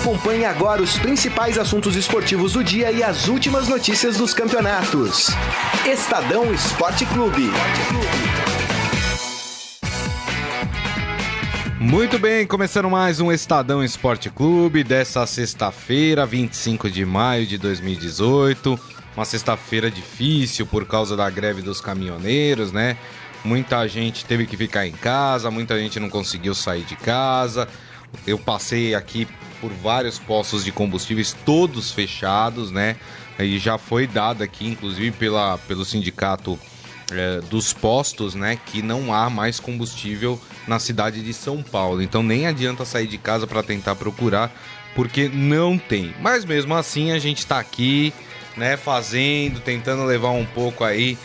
[0.00, 5.26] Acompanhe agora os principais assuntos esportivos do dia e as últimas notícias dos campeonatos.
[5.86, 7.50] Estadão Esporte Clube.
[11.78, 18.80] Muito bem, começando mais um Estadão Esporte Clube dessa sexta-feira, 25 de maio de 2018.
[19.14, 22.96] Uma sexta-feira difícil por causa da greve dos caminhoneiros, né?
[23.44, 27.68] Muita gente teve que ficar em casa, muita gente não conseguiu sair de casa.
[28.26, 29.26] Eu passei aqui
[29.60, 32.96] por vários postos de combustíveis, todos fechados, né?
[33.38, 36.58] E já foi dado aqui, inclusive, pela, pelo sindicato
[37.10, 38.58] é, dos postos, né?
[38.66, 42.02] Que não há mais combustível na cidade de São Paulo.
[42.02, 44.52] Então nem adianta sair de casa para tentar procurar,
[44.94, 46.14] porque não tem.
[46.20, 48.12] Mas mesmo assim a gente está aqui,
[48.56, 48.76] né?
[48.76, 51.18] Fazendo, tentando levar um pouco aí,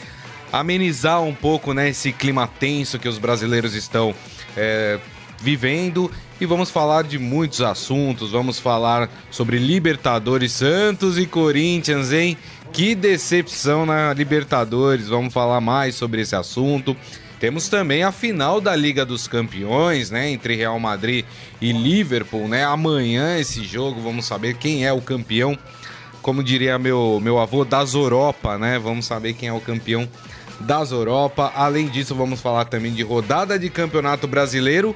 [0.52, 1.90] amenizar um pouco, né?
[1.90, 4.14] Esse clima tenso que os brasileiros estão
[4.56, 5.00] é,
[5.40, 8.32] vivendo e vamos falar de muitos assuntos.
[8.32, 12.38] Vamos falar sobre Libertadores Santos e Corinthians, hein?
[12.74, 15.08] Que decepção na Libertadores.
[15.08, 16.96] Vamos falar mais sobre esse assunto.
[17.40, 21.26] Temos também a final da Liga dos Campeões, né, entre Real Madrid
[21.62, 22.64] e Liverpool, né?
[22.64, 25.58] Amanhã esse jogo, vamos saber quem é o campeão.
[26.22, 28.80] Como diria meu meu avô das Europa, né?
[28.80, 30.08] Vamos saber quem é o campeão
[30.60, 31.52] das Europa.
[31.56, 34.96] Além disso, vamos falar também de rodada de Campeonato Brasileiro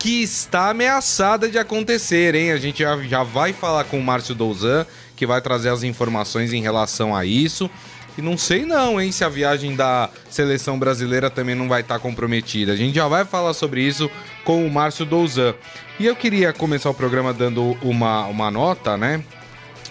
[0.00, 2.52] que está ameaçada de acontecer, hein?
[2.52, 6.54] A gente já, já vai falar com o Márcio Douzan, que vai trazer as informações
[6.54, 7.70] em relação a isso.
[8.16, 11.96] E não sei não, hein, se a viagem da seleção brasileira também não vai estar
[11.96, 12.72] tá comprometida.
[12.72, 14.10] A gente já vai falar sobre isso
[14.42, 15.54] com o Márcio Douzan.
[15.98, 19.22] E eu queria começar o programa dando uma, uma nota, né?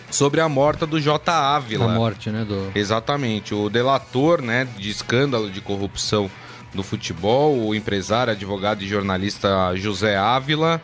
[0.10, 1.32] Sobre a morte do J.
[1.32, 1.86] Ávila.
[1.86, 2.44] A morte, né?
[2.44, 2.72] Do...
[2.74, 3.54] Exatamente.
[3.54, 6.32] O delator, né, de escândalo de corrupção
[6.74, 10.82] do futebol, o empresário, advogado e jornalista José Ávila,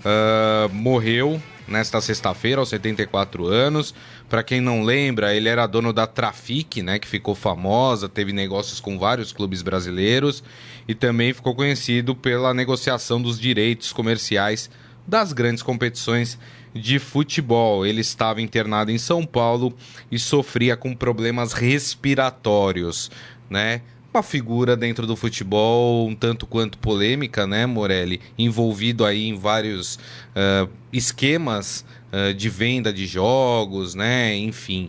[0.00, 3.94] uh, morreu nesta sexta-feira, aos 74 anos.
[4.28, 8.80] Para quem não lembra, ele era dono da Trafic, né, que ficou famosa, teve negócios
[8.80, 10.42] com vários clubes brasileiros
[10.86, 14.70] e também ficou conhecido pela negociação dos direitos comerciais
[15.06, 16.38] das grandes competições
[16.74, 17.86] de futebol.
[17.86, 19.74] Ele estava internado em São Paulo
[20.10, 23.10] e sofria com problemas respiratórios,
[23.48, 23.82] né?
[24.18, 28.20] Uma figura dentro do futebol um tanto quanto polêmica, né, Morelli?
[28.36, 34.36] Envolvido aí em vários uh, esquemas uh, de venda de jogos, né?
[34.36, 34.88] Enfim.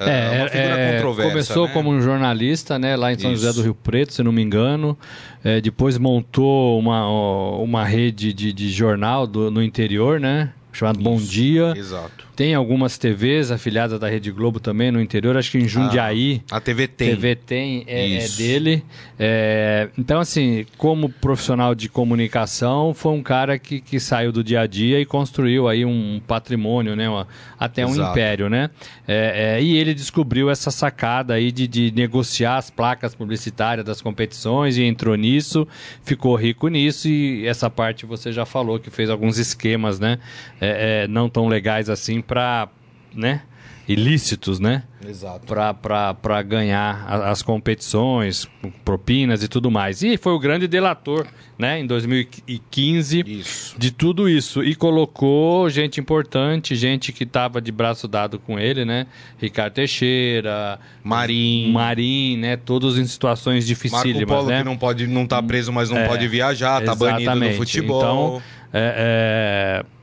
[0.00, 1.30] Uh, é, uma figura é, controversa.
[1.30, 1.72] Começou né?
[1.72, 3.42] como um jornalista, né, lá em São Isso.
[3.42, 4.98] José do Rio Preto, se não me engano.
[5.44, 7.06] É, depois montou uma,
[7.58, 10.52] uma rede de, de jornal do, no interior, né?
[10.72, 11.04] Chamado Isso.
[11.04, 11.74] Bom Dia.
[11.76, 12.29] Exato.
[12.40, 16.40] Tem algumas TVs afiliadas da Rede Globo também no interior, acho que em Jundiaí.
[16.50, 17.10] Ah, a TV tem.
[17.10, 18.82] TV tem, é, é dele.
[19.18, 24.62] É, então, assim, como profissional de comunicação, foi um cara que, que saiu do dia
[24.62, 27.10] a dia e construiu aí um patrimônio, né?
[27.10, 28.00] Uma, até Exato.
[28.00, 28.70] um império, né?
[29.06, 34.00] É, é, e ele descobriu essa sacada aí de, de negociar as placas publicitárias das
[34.00, 35.68] competições e entrou nisso,
[36.02, 40.18] ficou rico nisso e essa parte você já falou que fez alguns esquemas, né?
[40.58, 42.68] É, não tão legais assim para,
[43.12, 43.42] né?
[43.88, 44.84] ilícitos, né?
[45.04, 45.44] Exato.
[45.46, 48.48] Para ganhar as competições,
[48.84, 50.00] propinas e tudo mais.
[50.00, 51.26] E foi o grande delator,
[51.58, 53.74] né, em 2015, isso.
[53.76, 54.62] de tudo isso.
[54.62, 59.08] E colocou gente importante, gente que estava de braço dado com ele, né?
[59.38, 62.56] Ricardo Teixeira, Marim, Marim, né?
[62.56, 64.58] Todos em situações dificílimas, Marco Polo, né?
[64.58, 67.24] que não pode, não tá preso, mas não é, pode viajar, tá exatamente.
[67.24, 68.00] banido do futebol.
[68.00, 68.42] Então,
[68.72, 69.99] é, é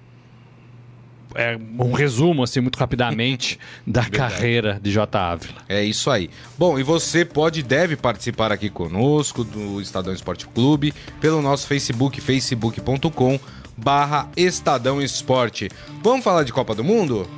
[1.38, 4.18] é um resumo, assim, muito rapidamente da Verdade.
[4.18, 5.18] carreira de J.
[5.18, 5.62] Ávila.
[5.70, 6.30] É isso aí.
[6.58, 11.68] Bom, e você pode e deve participar aqui conosco do Estadão Esporte Clube pelo nosso
[11.68, 13.40] Facebook, facebook.com
[13.78, 15.70] barra Estadão Esporte.
[16.04, 17.30] Vamos falar de Copa do Mundo?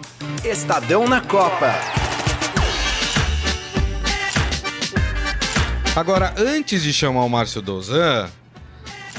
[0.43, 1.73] Estadão na Copa.
[5.95, 8.29] Agora, antes de chamar o Márcio Dozan,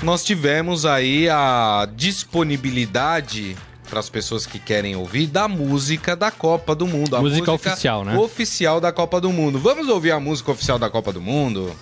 [0.03, 3.55] nós tivemos aí a disponibilidade
[3.91, 7.17] para as pessoas que querem ouvir da música da Copa do Mundo.
[7.17, 8.17] A música, música oficial, né?
[8.17, 9.59] Oficial da Copa do Mundo.
[9.59, 11.75] Vamos ouvir a música oficial da Copa do Mundo?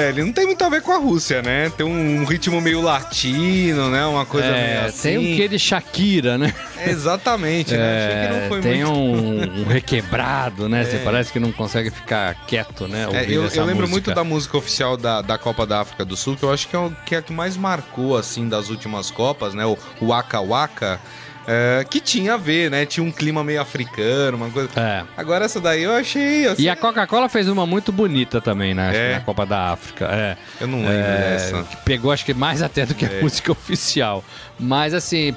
[0.00, 0.24] Morelli?
[0.24, 1.70] Não tem muito a ver com a Rússia, né?
[1.76, 4.04] Tem um ritmo meio latino, né?
[4.06, 5.02] Uma coisa é, meio assim.
[5.02, 6.54] Tem um quê de Shakira, né?
[6.78, 8.06] É, exatamente, né?
[8.06, 8.98] Achei que não foi tem muito...
[8.98, 10.80] um, um requebrado, né?
[10.80, 10.84] É.
[10.84, 13.06] Você parece que não consegue ficar quieto, né?
[13.12, 16.36] É, eu, eu lembro muito da música oficial da, da Copa da África do Sul,
[16.36, 19.10] que eu acho que é, o, que é a que mais marcou, assim, das últimas
[19.10, 19.66] Copas, né?
[19.66, 21.00] O Waka Waka.
[21.46, 22.84] É, que tinha a ver, né?
[22.86, 24.68] Tinha um clima meio africano, uma coisa.
[24.76, 25.04] É.
[25.16, 26.46] Agora essa daí eu achei.
[26.46, 26.62] Assim...
[26.62, 28.92] E a Coca-Cola fez uma muito bonita também, né?
[28.94, 29.14] É.
[29.14, 30.06] Na Copa da África.
[30.06, 30.36] É.
[30.60, 31.66] Eu não lembro é, dessa.
[31.84, 33.22] pegou, acho que mais até do que a é.
[33.22, 34.22] música oficial.
[34.58, 35.34] Mas assim,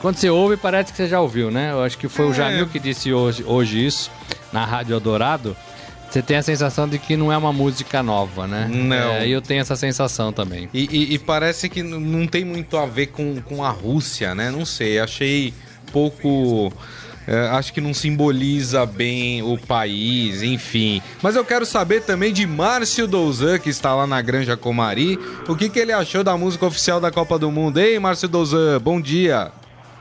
[0.00, 1.72] quando você ouve, parece que você já ouviu, né?
[1.72, 2.34] Eu acho que foi o é.
[2.34, 4.10] Jamil que disse hoje, hoje isso
[4.52, 5.56] na Rádio Eldorado.
[6.12, 8.68] Você tem a sensação de que não é uma música nova, né?
[8.70, 9.12] Não.
[9.12, 10.68] É, eu tenho essa sensação também.
[10.74, 14.50] E, e, e, parece que não tem muito a ver com, com a Rússia, né?
[14.50, 15.54] Não sei, achei
[15.90, 16.70] pouco.
[17.26, 21.00] É, acho que não simboliza bem o país, enfim.
[21.22, 25.18] Mas eu quero saber também de Márcio Douzan, que está lá na Granja Comari,
[25.48, 27.80] o que, que ele achou da música oficial da Copa do Mundo.
[27.80, 29.50] Ei, Márcio Douzan, bom dia.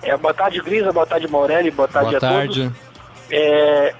[0.03, 2.63] É, boa tarde, Grisa, boa tarde, Morelli, boa tarde boa a tarde.
[2.63, 2.91] todos.
[3.31, 3.95] É,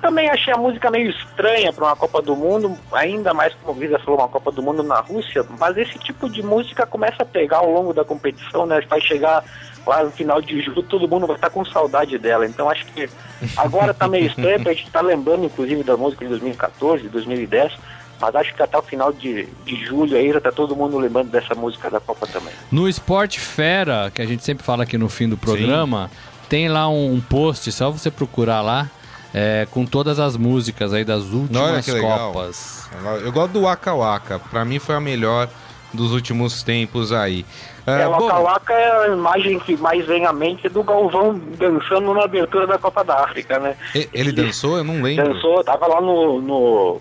[0.00, 3.80] também achei a música meio estranha para uma Copa do Mundo, ainda mais como o
[3.80, 7.26] Visa falou, uma Copa do Mundo na Rússia, mas esse tipo de música começa a
[7.26, 8.80] pegar ao longo da competição, né?
[8.88, 9.44] Vai chegar
[9.86, 12.46] lá no final de julho, todo mundo vai estar com saudade dela.
[12.46, 13.08] Então acho que
[13.56, 17.72] agora tá meio estranho, a gente tá lembrando inclusive da música de 2014, 2010,
[18.20, 21.30] mas acho que até o final de, de julho aí já tá todo mundo lembrando
[21.30, 22.52] dessa música da Copa também.
[22.70, 26.46] No Esporte Fera, que a gente sempre fala aqui no fim do programa, Sim.
[26.48, 28.90] tem lá um post, só você procurar lá,
[29.34, 32.90] é, com todas as músicas aí das últimas Copas.
[33.22, 35.48] Eu gosto do Waka Waka, pra mim foi a melhor
[35.92, 37.44] dos últimos tempos aí.
[37.86, 41.40] É, é, o Waka Waka é a imagem que mais vem à mente do Galvão
[41.58, 43.76] dançando na abertura da Copa da África, né?
[43.94, 44.78] Ele, ele dançou?
[44.78, 45.32] Eu não lembro.
[45.32, 47.00] Dançou, tava lá no, no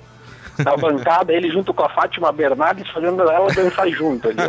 [0.64, 4.30] na bancada, ele junto com a Fátima Bernardes fazendo ela dançar junto.
[4.30, 4.40] Ali,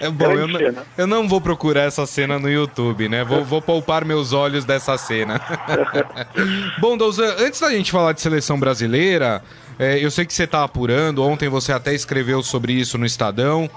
[0.00, 3.24] é bom, eu não, eu não, vou procurar essa cena no YouTube, né?
[3.24, 5.40] Vou, vou poupar meus olhos dessa cena.
[6.80, 9.42] bom, Douzan, antes da gente falar de seleção brasileira,
[9.78, 13.68] é, eu sei que você está apurando, ontem você até escreveu sobre isso no Estadão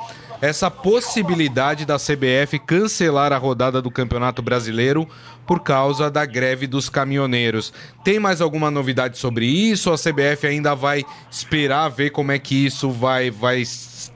[0.41, 5.07] essa possibilidade da CBF cancelar a rodada do Campeonato Brasileiro
[5.45, 7.73] por causa da greve dos caminhoneiros.
[8.03, 9.91] Tem mais alguma novidade sobre isso?
[9.91, 13.63] A CBF ainda vai esperar ver como é que isso vai, vai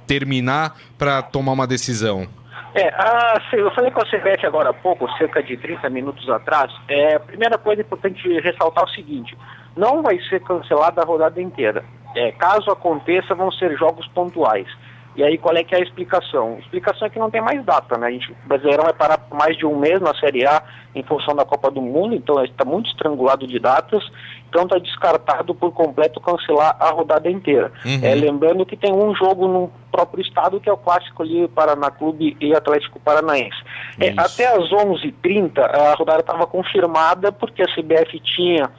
[0.05, 2.27] terminar para tomar uma decisão?
[2.73, 6.71] É, a, eu falei com a CBF agora há pouco, cerca de 30 minutos atrás.
[6.87, 9.37] É, a primeira coisa importante ressaltar é o seguinte:
[9.75, 11.83] não vai ser cancelada a rodada inteira.
[12.15, 14.67] É, caso aconteça, vão ser jogos pontuais.
[15.15, 16.55] E aí qual é que é a explicação?
[16.55, 18.07] A explicação é que não tem mais data, né?
[18.07, 20.63] A gente, o Brasileirão vai parar por mais de um mês na Série A
[20.95, 24.03] em função da Copa do Mundo, então está muito estrangulado de datas,
[24.49, 27.71] então está descartado por completo cancelar a rodada inteira.
[27.85, 27.99] Uhum.
[28.01, 31.91] É, lembrando que tem um jogo no próprio estado, que é o clássico ali Paraná
[31.91, 33.57] Clube e Atlético Paranaense.
[33.99, 38.69] É, até às 11h30 a rodada estava confirmada porque a CBF tinha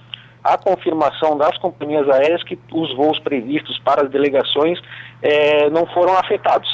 [0.42, 4.80] a confirmação das companhias aéreas que os voos previstos para as delegações
[5.22, 6.68] é, não foram afetados.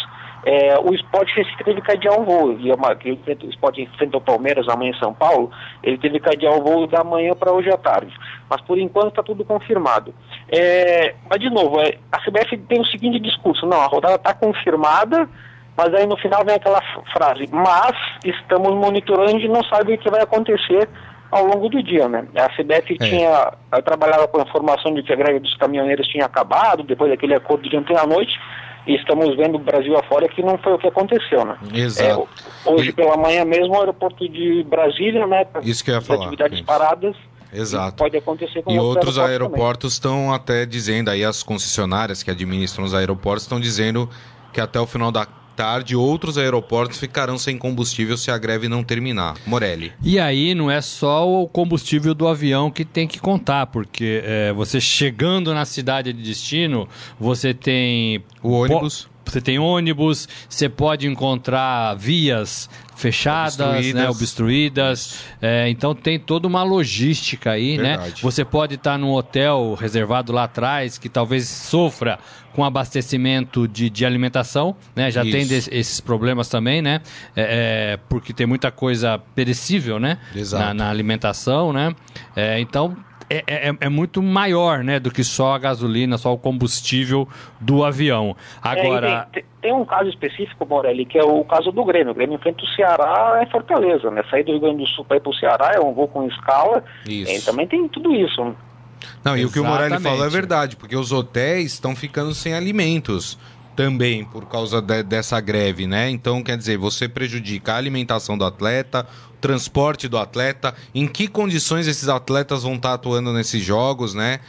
[0.44, 1.32] É, o esporte
[1.64, 5.12] teve que adiar um voo, e uma, o esporte enfrenta o Palmeiras amanhã em São
[5.12, 5.50] Paulo,
[5.82, 8.14] ele teve que adiar o voo da manhã para hoje à tarde.
[8.48, 10.14] Mas por enquanto está tudo confirmado.
[10.48, 14.32] É, mas de novo, é, a CBF tem o seguinte discurso, não, a rodada está
[14.32, 15.28] confirmada,
[15.76, 16.80] mas aí no final vem aquela
[17.12, 20.88] frase, mas estamos monitorando e não sabe o que vai acontecer
[21.30, 22.26] ao longo do dia, né?
[22.36, 23.08] A CBF é.
[23.08, 23.52] tinha,
[23.84, 27.68] trabalhava com a informação de que a greve dos caminhoneiros tinha acabado, depois daquele acordo
[27.68, 28.38] de ontem à noite,
[28.86, 31.58] e estamos vendo o Brasil afora que não foi o que aconteceu, né?
[31.74, 32.28] Exato.
[32.66, 32.92] É, hoje e...
[32.92, 35.46] pela manhã mesmo, o aeroporto de Brasília, né?
[35.62, 36.26] Isso que eu ia falar.
[36.26, 37.14] Atividades paradas.
[37.52, 37.96] Exato.
[37.96, 42.94] Pode acontecer com E outros aeroportos estão até dizendo, aí as concessionárias que administram os
[42.94, 44.08] aeroportos estão dizendo
[44.52, 45.26] que até o final da
[45.58, 49.34] tarde, outros aeroportos ficarão sem combustível se a greve não terminar.
[49.44, 49.92] Morelli.
[50.00, 54.52] E aí não é só o combustível do avião que tem que contar, porque é,
[54.52, 56.88] você chegando na cidade de destino,
[57.18, 59.08] você tem o ônibus.
[59.28, 63.94] Você tem ônibus, você pode encontrar vias fechadas, obstruídas.
[63.94, 65.24] Né, obstruídas.
[65.40, 67.90] É, então tem toda uma logística aí, né?
[67.90, 68.10] Verdade.
[68.10, 68.18] né?
[68.22, 72.18] Você pode estar num hotel reservado lá atrás que talvez sofra
[72.52, 75.10] com abastecimento de, de alimentação, né?
[75.10, 75.30] Já Isso.
[75.30, 77.00] tem des, esses problemas também, né?
[77.36, 80.18] É, é, porque tem muita coisa perecível, né?
[80.50, 81.94] Na, na, alimentação, né?
[82.34, 82.96] É, então
[83.30, 87.28] é, é, é, muito maior, né, do que só a gasolina, só o combustível
[87.60, 88.36] do avião.
[88.62, 89.28] Agora.
[89.30, 92.12] É, tem, tem, um caso específico, Morelli, que é o caso do Grêmio.
[92.12, 94.22] O Grêmio enfrenta o Ceará é Fortaleza, né?
[94.30, 96.26] Sair do Rio Grande do Sul para ir para o Ceará é um voo com
[96.26, 96.82] escala.
[97.06, 97.44] Isso.
[97.44, 98.42] também tem tudo isso.
[98.42, 99.42] Não, Exatamente.
[99.42, 103.38] e o que o Morelli falou é verdade, porque os hotéis estão ficando sem alimentos
[103.78, 106.10] também por causa de, dessa greve, né?
[106.10, 109.06] Então, quer dizer, você prejudica a alimentação do atleta,
[109.40, 114.40] transporte do atleta, em que condições esses atletas vão estar atuando nesses jogos, né?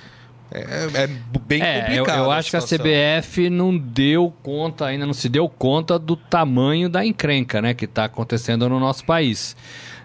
[0.52, 2.18] É, é bem é, complicado.
[2.18, 6.16] Eu, eu acho que a CBF não deu conta, ainda não se deu conta do
[6.16, 9.56] tamanho da encrenca, né, que está acontecendo no nosso país.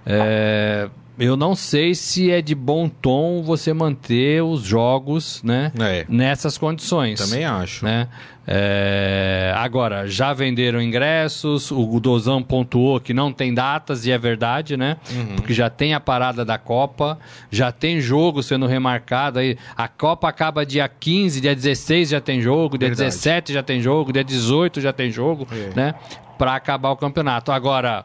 [0.04, 0.88] É,
[1.18, 6.04] eu não sei se é de bom tom você manter os jogos né, é.
[6.08, 7.20] nessas condições.
[7.20, 7.84] Também acho.
[7.84, 8.08] Né?
[8.46, 14.76] É, agora, já venderam ingressos, o Dozão pontuou que não tem datas, e é verdade,
[14.76, 14.98] né?
[15.10, 15.36] Uhum.
[15.36, 17.18] Porque já tem a parada da Copa,
[17.50, 19.38] já tem jogo sendo remarcado.
[19.38, 23.10] Aí, a Copa acaba dia 15, dia 16 já tem jogo, dia verdade.
[23.10, 25.72] 17 já tem jogo, dia 18 já tem jogo, é.
[25.74, 25.94] né?
[26.36, 27.50] Para acabar o campeonato.
[27.50, 28.04] Agora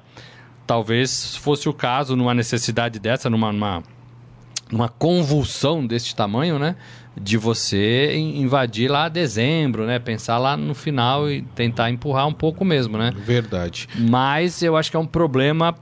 [0.69, 3.81] talvez fosse o caso numa necessidade dessa, numa, numa,
[4.71, 6.75] numa convulsão desse tamanho, né?
[7.19, 9.97] De você invadir lá dezembro, né?
[9.97, 13.11] Pensar lá no final e tentar empurrar um pouco mesmo, né?
[13.17, 13.89] Verdade.
[13.97, 15.75] Mas eu acho que é um problema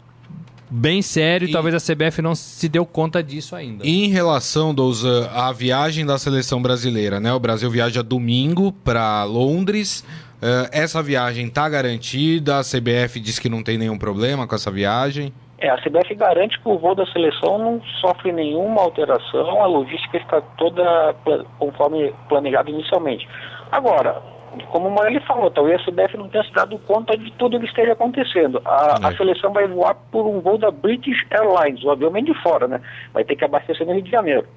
[0.70, 3.86] bem sério e talvez a CBF não se deu conta disso ainda.
[3.86, 7.34] Em relação Douza, à viagem da seleção brasileira, né?
[7.34, 10.01] O Brasil viaja domingo para Londres.
[10.38, 12.60] Uh, essa viagem está garantida?
[12.60, 15.34] A CBF diz que não tem nenhum problema com essa viagem?
[15.60, 20.17] É, a CBF garante que o voo da seleção não sofre nenhuma alteração, a logística
[20.17, 21.15] está toda
[21.58, 23.27] conforme planejado inicialmente.
[23.72, 24.22] Agora,
[24.70, 27.60] como o Morelli falou, talvez a CBF não tenha se dado conta de tudo o
[27.60, 28.62] que esteja acontecendo.
[28.63, 29.08] A, é.
[29.08, 32.67] a, seleção vai voar por um voo da British Airlines, o avião vem de fora,
[32.67, 32.79] né?
[33.12, 34.48] Vai ter que abastecer no Rio de Janeiro.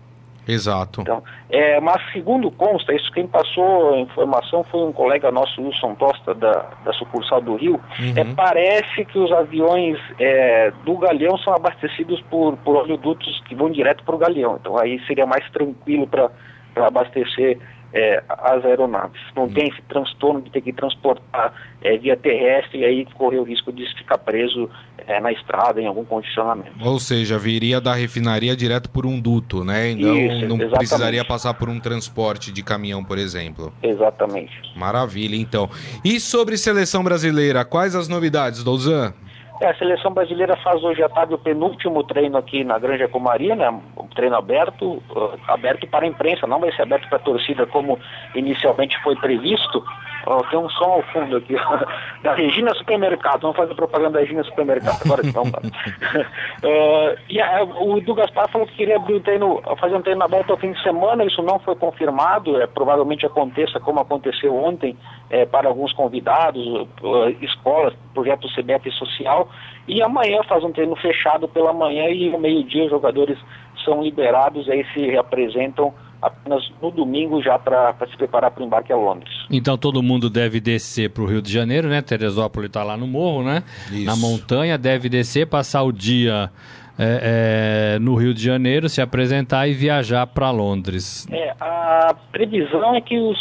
[0.47, 1.03] Exato.
[1.03, 5.95] Então, é, mas segundo consta, isso quem passou a informação foi um colega nosso, Wilson
[5.95, 7.81] Tosta, da, da sucursal do Rio.
[7.99, 8.15] Uhum.
[8.17, 13.71] É, parece que os aviões é, do Galeão são abastecidos por, por oleodutos que vão
[13.71, 14.59] direto para o Galeão.
[14.61, 16.31] Então aí seria mais tranquilo para
[16.77, 17.59] abastecer
[17.93, 19.21] é, as aeronaves.
[19.35, 19.53] Não hum.
[19.53, 23.73] tem esse transtorno de ter que transportar é, via terrestre e aí correr o risco
[23.73, 24.69] de ficar preso
[25.07, 26.73] é, na estrada, em algum condicionamento.
[26.83, 29.91] Ou seja, viria da refinaria direto por um duto, né?
[29.91, 30.79] Então Isso, não exatamente.
[30.79, 33.73] precisaria passar por um transporte de caminhão, por exemplo.
[33.83, 34.53] Exatamente.
[34.77, 35.69] Maravilha, então.
[36.05, 39.13] E sobre seleção brasileira, quais as novidades, Douzan?
[39.61, 43.55] É, a seleção brasileira faz hoje à tarde o penúltimo treino aqui na Granja Comaria,
[43.55, 43.69] né?
[43.69, 47.67] Um treino aberto, uh, aberto para a imprensa, não vai ser aberto para a torcida
[47.67, 47.99] como
[48.35, 49.85] inicialmente foi previsto.
[50.27, 51.55] Oh, tem um som ao fundo aqui,
[52.23, 53.43] da Regina Supermercado.
[53.43, 55.43] Vamos fazer propaganda da Regina Supermercado agora então.
[55.45, 60.23] uh, e a, o Edu Gaspar falou que queria abrir um treino, fazer um treino
[60.23, 61.25] aberto ao fim de semana.
[61.25, 62.61] Isso não foi confirmado.
[62.61, 64.97] É, provavelmente aconteça como aconteceu ontem
[65.31, 69.49] é, para alguns convidados, uh, escolas, projeto CBF social.
[69.89, 73.39] E amanhã faz um treino fechado pela manhã e ao meio-dia os jogadores
[73.85, 78.67] são liberados e aí se reapresentam apenas no domingo já para se preparar para o
[78.67, 79.31] embarque a Londres.
[79.51, 82.03] Então todo mundo deve descer para o Rio de Janeiro, né?
[82.03, 83.63] Teresópolis está lá no morro, né?
[83.91, 84.05] Isso.
[84.05, 86.51] Na montanha, deve descer, passar o dia
[86.99, 91.27] é, é, no Rio de Janeiro, se apresentar e viajar para Londres.
[91.31, 93.33] É, a previsão é que o,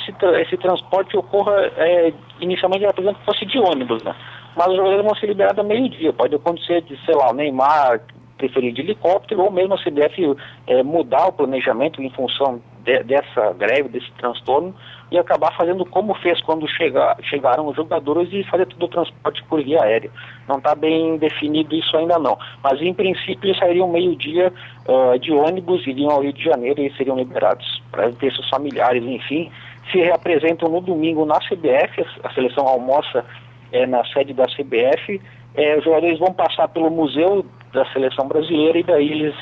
[0.42, 4.16] esse transporte ocorra é, inicialmente, por exemplo, fosse de ônibus, né?
[4.56, 6.12] Mas os jogadores vão ser liberados a meio-dia.
[6.14, 8.02] Pode acontecer de, sei lá, o Neymar
[8.40, 13.54] preferir de helicóptero ou mesmo a CBF é, mudar o planejamento em função de, dessa
[13.54, 14.74] greve, desse transtorno
[15.12, 19.44] e acabar fazendo como fez quando chega, chegaram os jogadores e fazer todo o transporte
[19.44, 20.10] por via aérea.
[20.48, 24.54] Não está bem definido isso ainda não, mas em princípio eles sairiam meio-dia
[24.88, 29.04] uh, de ônibus, iriam ao Rio de Janeiro e seriam liberados para ter seus familiares,
[29.04, 29.52] enfim,
[29.92, 33.26] se reapresentam no domingo na CBF, a seleção almoça
[33.72, 35.20] é, na sede da CBF,
[35.56, 39.36] é, os jogadores vão passar pelo museu da seleção brasileira e daí eles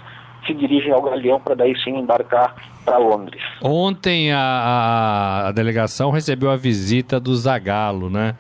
[0.46, 2.56] se dirigem ao Galeão para daí sim embarcar
[2.86, 3.42] para Londres.
[3.62, 8.36] Ontem a, a, delegação recebeu a visita do Zagallo, né?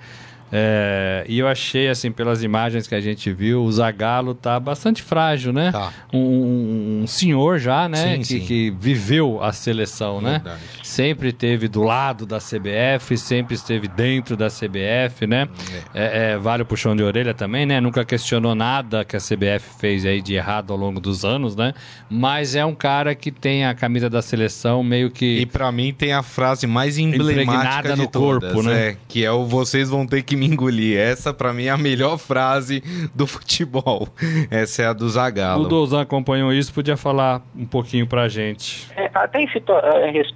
[0.50, 5.04] É, e eu achei, assim, pelas imagens que a gente viu, o Zagallo tá bastante
[5.04, 5.74] frágil, né?
[5.74, 5.92] Tá.
[6.14, 7.98] Um, um, senhor já, né?
[7.98, 8.40] Sim, que, sim.
[8.40, 10.42] que, viveu a seleção, né?
[10.88, 15.48] Sempre esteve do lado da CBF, sempre esteve dentro da CBF, né?
[15.94, 16.04] É.
[16.04, 17.82] É, é, vale o puxão de orelha também, né?
[17.82, 21.74] Nunca questionou nada que a CBF fez aí de errado ao longo dos anos, né?
[22.10, 25.40] Mas é um cara que tem a camisa da seleção meio que...
[25.40, 28.90] E para mim tem a frase mais emblemática no todas, corpo, né?
[28.90, 31.00] É, que é o vocês vão ter que que me engolir.
[31.00, 32.84] Essa, para mim, é a melhor frase
[33.16, 34.08] do futebol.
[34.52, 35.66] Essa é a do Zagallo.
[35.66, 38.88] O Dozan acompanhou isso, podia falar um pouquinho pra gente.
[38.96, 39.48] É, até em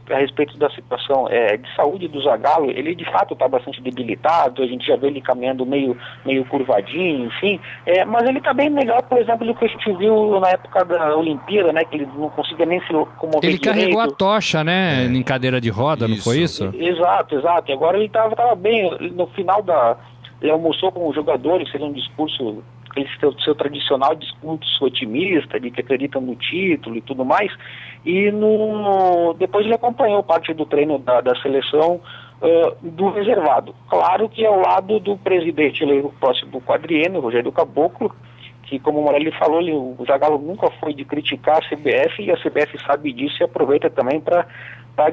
[0.09, 4.61] a respeito da situação é, de saúde do Zagallo, ele de fato está bastante debilitado,
[4.61, 8.69] a gente já vê ele caminhando meio, meio curvadinho, enfim, é, mas ele está bem
[8.69, 12.07] melhor, por exemplo, do que a gente viu na época da Olimpíada, né, que ele
[12.15, 15.05] não conseguia nem se locomover Ele carregou a tocha, né, é.
[15.05, 16.15] em cadeira de roda, isso.
[16.15, 16.73] não foi isso?
[16.73, 19.97] Exato, exato, e agora ele estava tava bem, no final da...
[20.41, 25.71] ele almoçou com os jogadores, fez um discurso aquele seu, seu, tradicional discurso otimista de
[25.71, 27.51] que acreditam no título e tudo mais,
[28.05, 32.01] e no, depois ele acompanhou parte do treino da, da seleção
[32.41, 33.73] uh, do reservado.
[33.89, 38.13] Claro que ao lado do presidente eleito próximo do quadriênio, Rogério Caboclo,
[38.63, 42.31] que como o Morelli falou, ele, o Zagallo nunca foi de criticar a CBF e
[42.31, 44.45] a CBF sabe disso e aproveita também para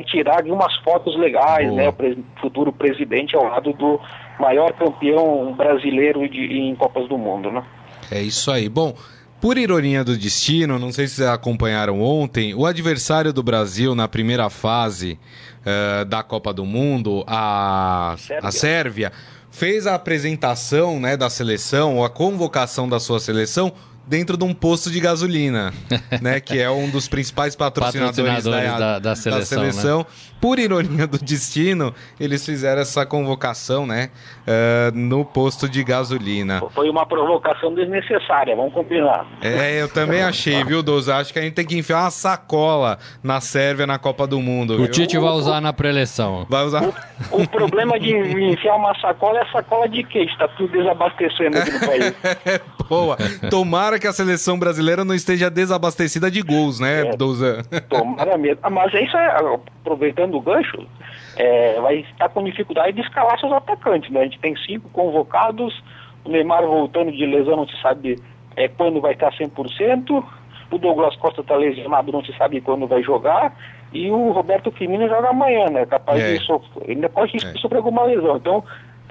[0.05, 1.77] tirar algumas fotos legais, Boa.
[1.77, 4.01] né, o futuro presidente ao lado do
[4.39, 7.65] maior campeão brasileiro de, em Copas do Mundo, né?
[8.11, 8.69] É isso aí.
[8.69, 8.95] Bom,
[9.41, 14.09] por ironia do destino, não sei se vocês acompanharam ontem, o adversário do Brasil na
[14.09, 15.19] primeira fase
[15.61, 18.49] uh, da Copa do Mundo, a Sérvia.
[18.49, 19.13] a Sérvia,
[19.51, 23.73] fez a apresentação né, da seleção, a convocação da sua seleção
[24.09, 25.73] dentro de um posto de gasolina,
[26.23, 26.41] né?
[26.41, 29.65] Que é um dos principais patrocinadores, patrocinadores da, da, da, seleção.
[29.65, 29.99] Da seleção.
[29.99, 30.07] Né?
[30.41, 34.11] Por ironia do destino, eles fizeram essa convocação, né?
[34.47, 36.63] Uh, no posto de gasolina.
[36.73, 39.27] Foi uma provocação desnecessária, vamos combinar.
[39.43, 41.17] É, eu também achei, viu, Doza?
[41.17, 44.75] Acho que a gente tem que enfiar uma sacola na Sérvia na Copa do Mundo.
[44.75, 44.91] O viu?
[44.91, 46.47] Tite vai usar na pré-eleição.
[46.49, 46.85] Vai usar.
[47.33, 51.59] O, o, problema de enfiar uma sacola é a sacola de queijo, está tudo desabastecendo
[51.59, 52.15] aqui no país.
[52.89, 53.19] Boa.
[53.51, 57.63] Tomara que a seleção brasileira não esteja desabastecida de gols, né, é, Douzan?
[57.89, 58.59] Tomara mesmo.
[58.63, 59.37] Ah, mas isso é,
[59.81, 60.87] aproveitando o gancho,
[61.37, 64.21] é, vai estar com dificuldade de escalar seus atacantes, né?
[64.21, 65.83] A gente tem cinco convocados,
[66.25, 68.17] o Neymar voltando de lesão, não se sabe
[68.57, 70.25] é, quando vai estar 100%,
[70.71, 73.57] o Douglas Costa está lesionado, não se sabe quando vai jogar,
[73.93, 75.87] e o Roberto Firmino joga amanhã, né?
[75.87, 76.37] Capaz é.
[76.37, 77.53] de sofrer, ainda pode é.
[77.59, 78.37] sofrer alguma lesão.
[78.37, 78.65] Então,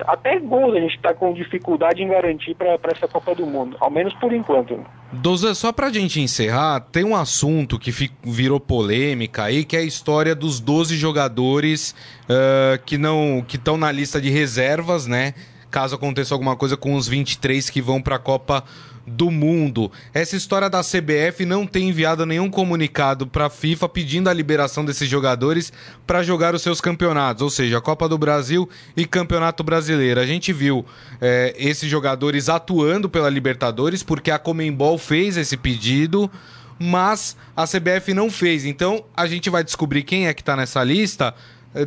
[0.06, 3.90] até gols a gente está com dificuldade em garantir para essa Copa do Mundo, ao
[3.90, 4.80] menos por enquanto.
[5.12, 7.92] Doza, só para a gente encerrar, tem um assunto que
[8.24, 13.78] virou polêmica aí, que é a história dos 12 jogadores uh, que não que estão
[13.78, 15.34] na lista de reservas, né?
[15.72, 18.64] Caso aconteça alguma coisa com os 23 que vão para a Copa
[19.08, 19.90] do mundo.
[20.14, 24.84] Essa história da CBF não tem enviado nenhum comunicado para a FIFA pedindo a liberação
[24.84, 25.72] desses jogadores
[26.06, 30.20] para jogar os seus campeonatos, ou seja, Copa do Brasil e Campeonato Brasileiro.
[30.20, 30.86] A gente viu
[31.22, 36.30] é, esses jogadores atuando pela Libertadores porque a Comembol fez esse pedido
[36.80, 38.64] mas a CBF não fez.
[38.66, 41.34] Então a gente vai descobrir quem é que está nessa lista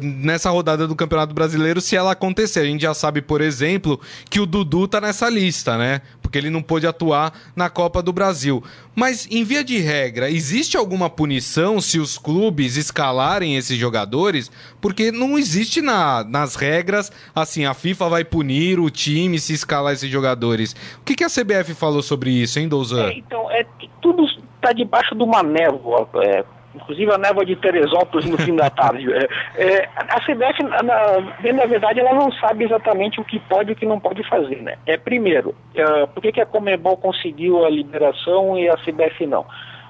[0.01, 2.61] nessa rodada do Campeonato Brasileiro se ela acontecer.
[2.61, 6.03] A gente já sabe, por exemplo, que o Dudu tá nessa lista, né?
[6.23, 8.63] Porque ele não pôde atuar na Copa do Brasil.
[8.95, 14.51] Mas, em via de regra, existe alguma punição se os clubes escalarem esses jogadores?
[14.81, 19.95] Porque não existe na, nas regras, assim, a FIFA vai punir o time se escalar
[19.95, 20.75] esses jogadores.
[21.01, 23.09] O que, que a CBF falou sobre isso, hein, Douzan?
[23.09, 23.65] É, então, é,
[24.03, 24.25] tudo
[24.57, 26.09] está debaixo de uma névoa.
[26.17, 26.45] É
[26.75, 29.07] inclusive a névoa de Teresópolis no fim da tarde.
[29.13, 33.73] É, é, a CBF, na, na, verdade, ela não sabe exatamente o que pode e
[33.73, 34.63] o que não pode fazer.
[34.63, 34.77] Né?
[34.87, 39.45] É, primeiro, é, por que, que a Comebol conseguiu a liberação e a CBF não?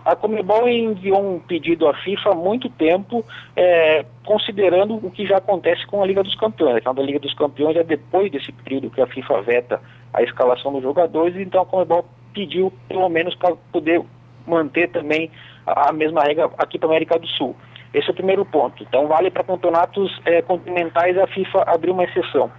[0.05, 3.23] A Comebol enviou um pedido à FIFA há muito tempo,
[3.55, 6.83] é, considerando o que já acontece com a Liga dos Campeões.
[6.87, 9.81] A Liga dos Campeões é depois desse período que a FIFA veta
[10.13, 14.03] a escalação dos jogadores, então a Comebol pediu, pelo menos, para poder
[14.47, 15.31] manter também
[15.77, 17.57] a mesma regra aqui para a América do Sul.
[17.93, 18.83] Esse é o primeiro ponto.
[18.83, 22.51] Então, vale para campeonatos é, continentais a FIFA abriu uma exceção.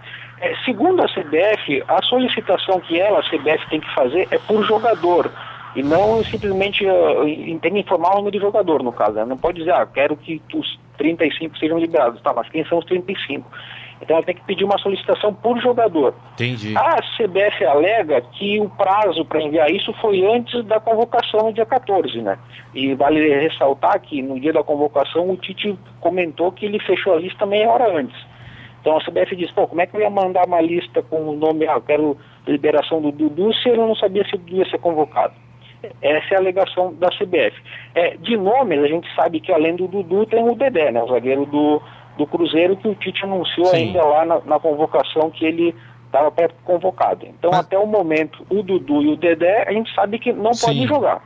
[0.42, 4.64] É, segundo a CBF, a solicitação que ela, a CBF, tem que fazer é por
[4.66, 5.32] jogador
[5.76, 9.14] e não simplesmente uh, tem que informar o número de jogador, no caso.
[9.14, 9.26] Né?
[9.26, 12.22] Não pode dizer, ah, quero que os 35 sejam liberados.
[12.22, 13.50] Tá, mas quem são os 35?
[14.02, 16.16] Então ela tem que pedir uma solicitação por jogador.
[16.34, 16.76] Entendi.
[16.76, 21.66] A CBF alega que o prazo para enviar isso foi antes da convocação no dia
[21.66, 22.38] 14, né?
[22.74, 27.20] E vale ressaltar que no dia da convocação o Tite comentou que ele fechou a
[27.20, 28.20] lista meia hora antes.
[28.82, 31.36] Então a CBF diz, pô, como é que eu ia mandar uma lista com o
[31.36, 34.70] nome, ah, eu quero liberação do Dudu se eu não sabia se o Dudu ia
[34.70, 35.34] ser convocado?
[36.02, 37.60] Essa é a alegação da CBF.
[37.96, 41.02] É, de nomes, a gente sabe que além do Dudu tem o Dedé, né?
[41.02, 41.82] O zagueiro do,
[42.18, 43.78] do Cruzeiro que o Tite anunciou Sim.
[43.78, 47.26] ainda lá na, na, convocação que ele estava pré-convocado.
[47.26, 50.66] Então, até o momento, o Dudu e o Dedé, a gente sabe que não Sim.
[50.66, 51.24] podem jogar.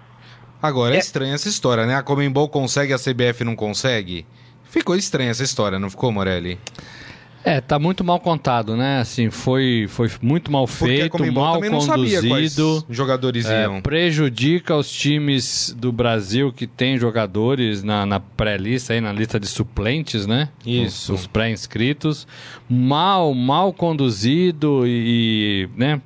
[0.61, 1.95] Agora, é, é estranha essa história, né?
[1.95, 4.25] A Comembol consegue, a CBF não consegue?
[4.63, 6.59] Ficou estranha essa história, não ficou, Morelli?
[7.45, 8.99] É, tá muito mal contado, né?
[9.01, 12.83] Assim, foi, foi muito mal feito, mal conduzido.
[12.89, 13.81] jogadores é, iam.
[13.81, 19.45] Prejudica os times do Brasil que tem jogadores na, na pré-lista, aí na lista de
[19.45, 20.49] suplentes, né?
[20.65, 21.13] Isso.
[21.13, 22.27] Os, os pré-inscritos.
[22.67, 26.01] Mal, mal conduzido e, né?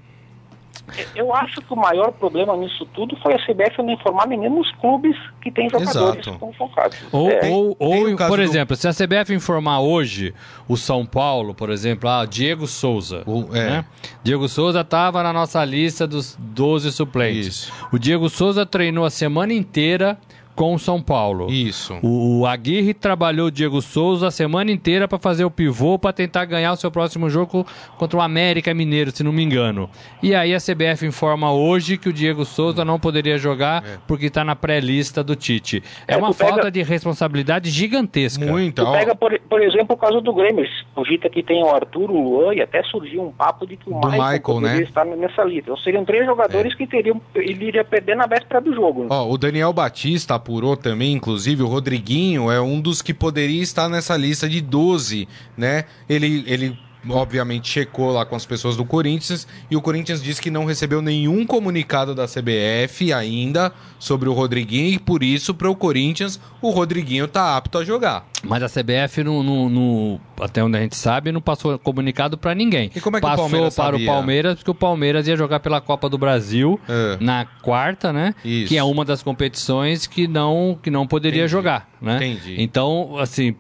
[1.16, 4.72] Eu acho que o maior problema nisso tudo foi a CBF não informar nenhum dos
[4.74, 6.98] clubes que têm jogadores convocados.
[7.12, 7.50] Ou, é.
[7.50, 8.42] ou, ou por do...
[8.42, 10.34] exemplo, se a CBF informar hoje
[10.68, 13.24] o São Paulo, por exemplo, ah, Diego Souza.
[13.26, 13.70] O, é.
[13.70, 13.86] né?
[14.24, 17.48] Diego Souza estava na nossa lista dos 12 suplentes.
[17.48, 17.74] Isso.
[17.92, 20.18] O Diego Souza treinou a semana inteira
[20.60, 21.50] com o São Paulo.
[21.50, 21.98] Isso.
[22.04, 26.12] O, o Aguirre trabalhou o Diego Souza a semana inteira para fazer o pivô para
[26.12, 27.66] tentar ganhar o seu próximo jogo
[27.98, 29.90] contra o América Mineiro, se não me engano.
[30.22, 33.98] E aí a CBF informa hoje que o Diego Souza não poderia jogar é.
[34.06, 35.82] porque está na pré-lista do Tite.
[36.06, 36.72] É, é uma falta pega...
[36.72, 38.46] de responsabilidade gigantesca.
[38.46, 38.84] Muito.
[38.84, 40.68] Tu pega, por, por exemplo, o caso do Grêmio.
[40.94, 43.90] O Gita que tem o Arthur, o Luan e até surgiu um papo de que
[43.90, 44.82] o do Michael, Michael né?
[44.82, 45.72] estar nessa lista.
[45.72, 46.76] Então seriam três jogadores é.
[46.76, 49.08] que teriam, ele iria perder na véspera do jogo.
[49.10, 53.88] Ó, o Daniel Batista apurou também, inclusive, o Rodriguinho é um dos que poderia estar
[53.88, 55.86] nessa lista de 12, né?
[56.10, 60.52] Ele, ele obviamente checou lá com as pessoas do Corinthians e o Corinthians disse que
[60.52, 65.76] não recebeu nenhum comunicado da CBF ainda sobre o Rodriguinho e por isso para o
[65.76, 68.28] Corinthians o Rodriguinho tá apto a jogar.
[68.44, 72.54] Mas a CBF no, no, no até onde a gente sabe não passou comunicado para
[72.56, 72.92] ninguém.
[72.96, 74.04] E como é que passou o Palmeiras para sabia?
[74.04, 77.18] o Palmeiras porque o Palmeiras ia jogar pela Copa do Brasil é.
[77.20, 78.34] na quarta, né?
[78.44, 78.70] Isso.
[78.70, 81.52] Que é uma das competições que não que não poderia Entendi.
[81.52, 82.18] jogar, né?
[82.18, 82.56] Entendi.
[82.62, 83.56] Então assim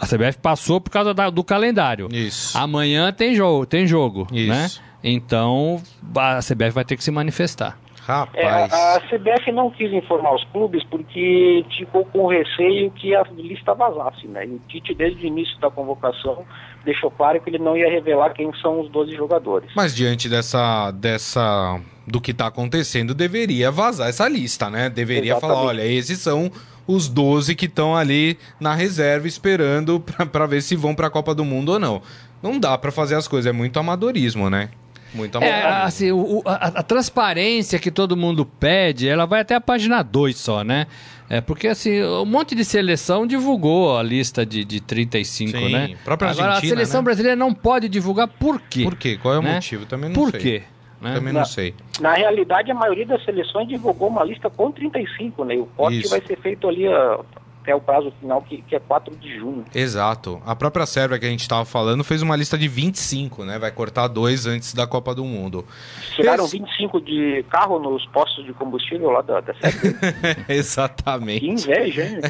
[0.00, 2.08] a CBF passou por causa da, do calendário.
[2.10, 2.56] Isso.
[2.56, 4.48] Amanhã tem jogo, tem jogo, Isso.
[4.48, 4.68] né?
[5.04, 5.80] Então
[6.16, 7.78] a CBF vai ter que se manifestar.
[8.02, 8.34] Rapaz.
[8.34, 13.22] É, a, a, CBF não quis informar os clubes porque ficou com receio que a
[13.36, 14.46] lista vazasse, né?
[14.46, 16.44] E o Tite, desde o início da convocação,
[16.84, 19.70] deixou claro que ele não ia revelar quem são os 12 jogadores.
[19.76, 24.90] Mas diante dessa, dessa do que está acontecendo, deveria vazar essa lista, né?
[24.90, 25.56] Deveria Exatamente.
[25.56, 26.50] falar, olha, esses são
[26.90, 30.00] os 12 que estão ali na reserva esperando
[30.32, 32.02] para ver se vão para a Copa do Mundo ou não.
[32.42, 34.70] Não dá para fazer as coisas, é muito amadorismo, né?
[35.12, 35.68] Muito é, amadorismo.
[35.68, 40.02] É, assim, o, a, a, transparência que todo mundo pede, ela vai até a página
[40.02, 40.86] 2 só, né?
[41.28, 45.96] É porque assim, um monte de seleção divulgou a lista de, de 35, Sim, né?
[46.04, 47.04] Própria Agora a seleção né?
[47.04, 48.82] brasileira não pode divulgar por quê?
[48.82, 49.16] Por quê?
[49.20, 49.54] Qual é o né?
[49.54, 49.86] motivo?
[49.86, 50.40] Também não por sei.
[50.40, 50.62] Por quê?
[51.00, 51.14] Né?
[51.14, 51.74] Também não sei.
[51.98, 55.54] Na realidade, a maioria das seleções divulgou uma lista com 35, né?
[55.54, 56.86] E o corte vai ser feito ali
[57.62, 59.64] até o prazo final, que, que é 4 de junho.
[59.74, 60.40] Exato.
[60.44, 63.58] A própria Sérvia que a gente estava falando fez uma lista de 25, né?
[63.58, 65.64] Vai cortar dois antes da Copa do Mundo.
[66.16, 66.58] Tiraram Esse...
[66.58, 69.94] 25 de carro nos postos de combustível lá da, da Sérvia.
[70.48, 71.40] Exatamente.
[71.40, 72.20] Que inveja, hein?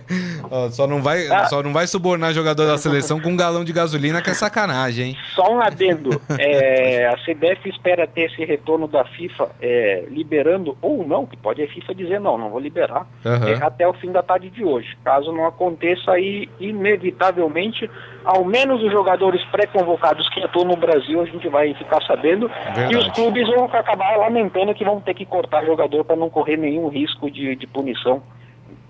[0.72, 1.46] só, não vai, ah.
[1.46, 5.10] só não vai subornar jogador da seleção com um galão de gasolina, que é sacanagem,
[5.10, 5.16] hein?
[5.34, 6.20] Só um adendo.
[6.38, 11.62] É, a CBF espera ter esse retorno da FIFA é, liberando, ou não, que pode
[11.62, 13.66] a FIFA dizer não, não vou liberar, uhum.
[13.66, 14.71] até o fim da tarde de hoje.
[15.04, 17.90] Caso não aconteça, aí, inevitavelmente,
[18.24, 22.48] ao menos os jogadores pré-convocados que atuam no Brasil, a gente vai ficar sabendo.
[22.48, 22.94] Verdade.
[22.94, 26.56] E os clubes vão acabar lamentando que vão ter que cortar jogador para não correr
[26.56, 28.22] nenhum risco de, de punição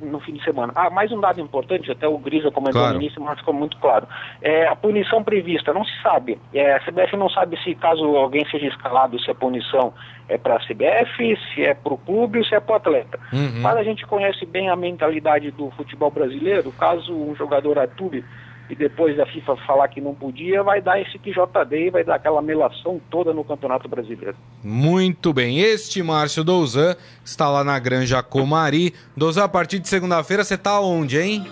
[0.02, 0.72] no fim de semana.
[0.74, 2.96] Ah, mais um dado importante, até o Grisa comentou claro.
[2.96, 4.06] no início, mas ficou muito claro.
[4.40, 6.38] É, a punição prevista, não se sabe.
[6.52, 9.94] É, a CBF não sabe se caso alguém seja escalado, se a punição
[10.28, 13.18] é para a CBF, se é para o clube ou se é para o atleta.
[13.32, 13.60] Uhum.
[13.62, 18.24] Mas a gente conhece bem a mentalidade do futebol brasileiro, caso um jogador atue
[18.72, 22.14] e depois da FIFA falar que não podia, vai dar esse TJD e vai dar
[22.14, 24.34] aquela melação toda no Campeonato Brasileiro.
[24.64, 25.60] Muito bem.
[25.60, 28.94] Este Márcio Douzan está lá na Granja Comari.
[29.14, 31.46] Douzan, a partir de segunda-feira você está onde, hein?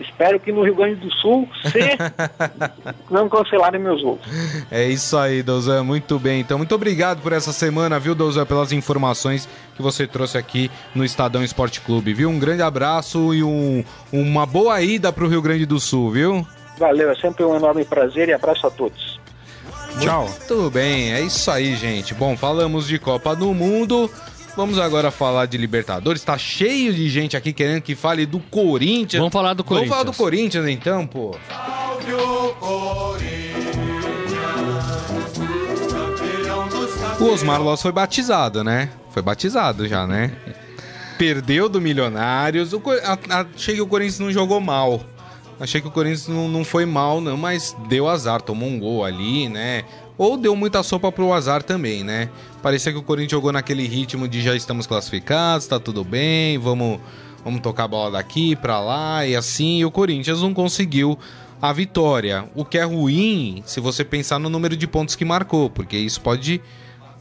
[0.00, 1.78] Espero que no Rio Grande do Sul, se
[3.08, 4.18] não cancelarem meus voos.
[4.68, 5.84] É isso aí, Douzan.
[5.84, 6.40] Muito bem.
[6.40, 11.04] Então, muito obrigado por essa semana, viu, Douzan, pelas informações que você trouxe aqui no
[11.04, 12.28] Estadão Esporte Clube, viu?
[12.28, 16.44] Um grande abraço e um, uma boa ida para o Rio Grande do Sul, viu?
[16.78, 19.20] Valeu, é sempre um enorme prazer e abraço a todos.
[20.00, 20.28] Tchau.
[20.48, 22.14] Tudo bem, é isso aí, gente.
[22.14, 24.10] Bom, falamos de Copa do Mundo.
[24.56, 26.22] Vamos agora falar de Libertadores.
[26.22, 29.20] Tá cheio de gente aqui querendo que fale do Corinthians.
[29.20, 29.90] Vamos falar do Corinthians.
[29.90, 31.36] Vamos falar do Corinthians então, pô.
[37.20, 38.90] O Osmar Loss foi batizado, né?
[39.10, 40.32] Foi batizado já, né?
[41.18, 42.72] Perdeu do Milionários.
[42.72, 42.82] O,
[43.54, 45.00] achei que o Corinthians não jogou mal.
[45.58, 49.04] Achei que o Corinthians não, não foi mal, não, mas deu azar, tomou um gol
[49.04, 49.84] ali, né?
[50.18, 52.28] Ou deu muita sopa pro azar também, né?
[52.62, 57.00] Parecia que o Corinthians jogou naquele ritmo de já estamos classificados, tá tudo bem, vamos,
[57.44, 59.78] vamos tocar a bola daqui para lá e assim.
[59.78, 61.18] E o Corinthians não conseguiu
[61.60, 62.48] a vitória.
[62.54, 66.20] O que é ruim se você pensar no número de pontos que marcou, porque isso
[66.20, 66.60] pode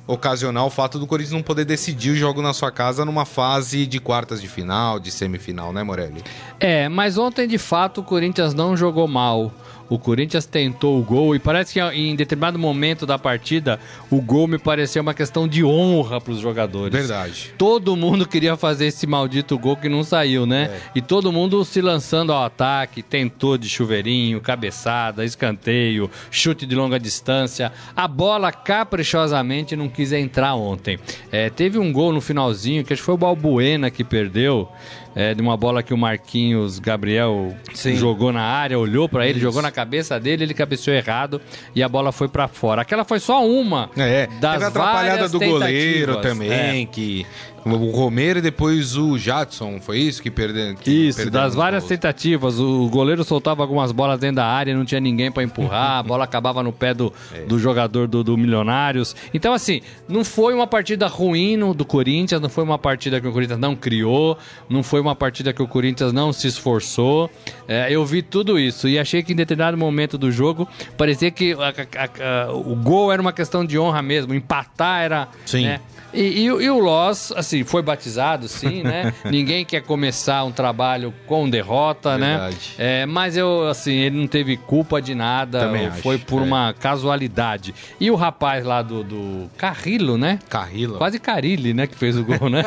[0.06, 3.86] ocasionar o fato do Corinthians não poder decidir o jogo na sua casa numa fase
[3.86, 6.24] de quartas de final, de semifinal, né, Morelli?
[6.60, 9.52] É, mas ontem de fato o Corinthians não jogou mal.
[9.90, 14.48] O Corinthians tentou o gol e parece que em determinado momento da partida o gol
[14.48, 16.94] me pareceu uma questão de honra para os jogadores.
[16.94, 17.54] Verdade.
[17.58, 20.72] Todo mundo queria fazer esse maldito gol que não saiu, né?
[20.74, 20.82] É.
[20.96, 27.00] E todo mundo se lançando ao ataque, tentou de chuveirinho, cabeçada, escanteio, chute de longa
[27.00, 27.72] distância.
[27.96, 31.00] A bola caprichosamente não quis entrar ontem.
[31.32, 34.70] É, teve um gol no finalzinho que acho que foi o Balbuena que perdeu
[35.16, 37.96] é, de uma bola que o Marquinhos Gabriel Sim.
[37.96, 39.42] jogou na área, olhou para ele, Isso.
[39.42, 41.42] jogou na cabeça dele, ele cabeceou errado
[41.76, 42.82] e a bola foi para fora.
[42.82, 46.86] Aquela foi só uma é, das teve atrapalhada do goleiro também, é.
[46.86, 47.26] que
[47.66, 50.76] o Romero e depois o Jadson, foi isso que perdeu?
[50.86, 51.90] Isso, das várias gols.
[51.90, 52.60] tentativas.
[52.60, 56.24] O goleiro soltava algumas bolas dentro da área, não tinha ninguém para empurrar, a bola
[56.24, 57.42] acabava no pé do, é.
[57.46, 59.16] do jogador do, do, Milionários.
[59.34, 63.28] Então, assim, não foi uma partida ruim no, do Corinthians, não foi uma partida que
[63.28, 64.38] o Corinthians não criou,
[64.70, 67.30] não foi uma partida que o Corinthians não se esforçou.
[67.68, 71.54] É, eu vi tudo isso e achei que em determinado momento do jogo parecia que
[71.54, 75.28] a, a, a, o gol era uma questão de honra mesmo, empatar era.
[75.46, 75.64] Sim.
[75.64, 75.80] Né,
[76.14, 79.14] e, e, e, o Loss, assim, foi batizado, sim, né?
[79.30, 82.38] Ninguém quer começar um trabalho com derrota, né?
[82.38, 82.76] Verdade.
[82.78, 83.02] né?
[83.02, 85.60] É, mas eu, assim, ele não teve culpa de nada.
[85.60, 86.46] Também foi acho, por é.
[86.46, 87.76] uma casualidade.
[88.00, 90.40] E o rapaz lá do, do Carrilo, né?
[90.50, 90.98] Carrilo.
[90.98, 91.86] Quase Carilli, né?
[91.86, 92.64] Que fez o gol, né?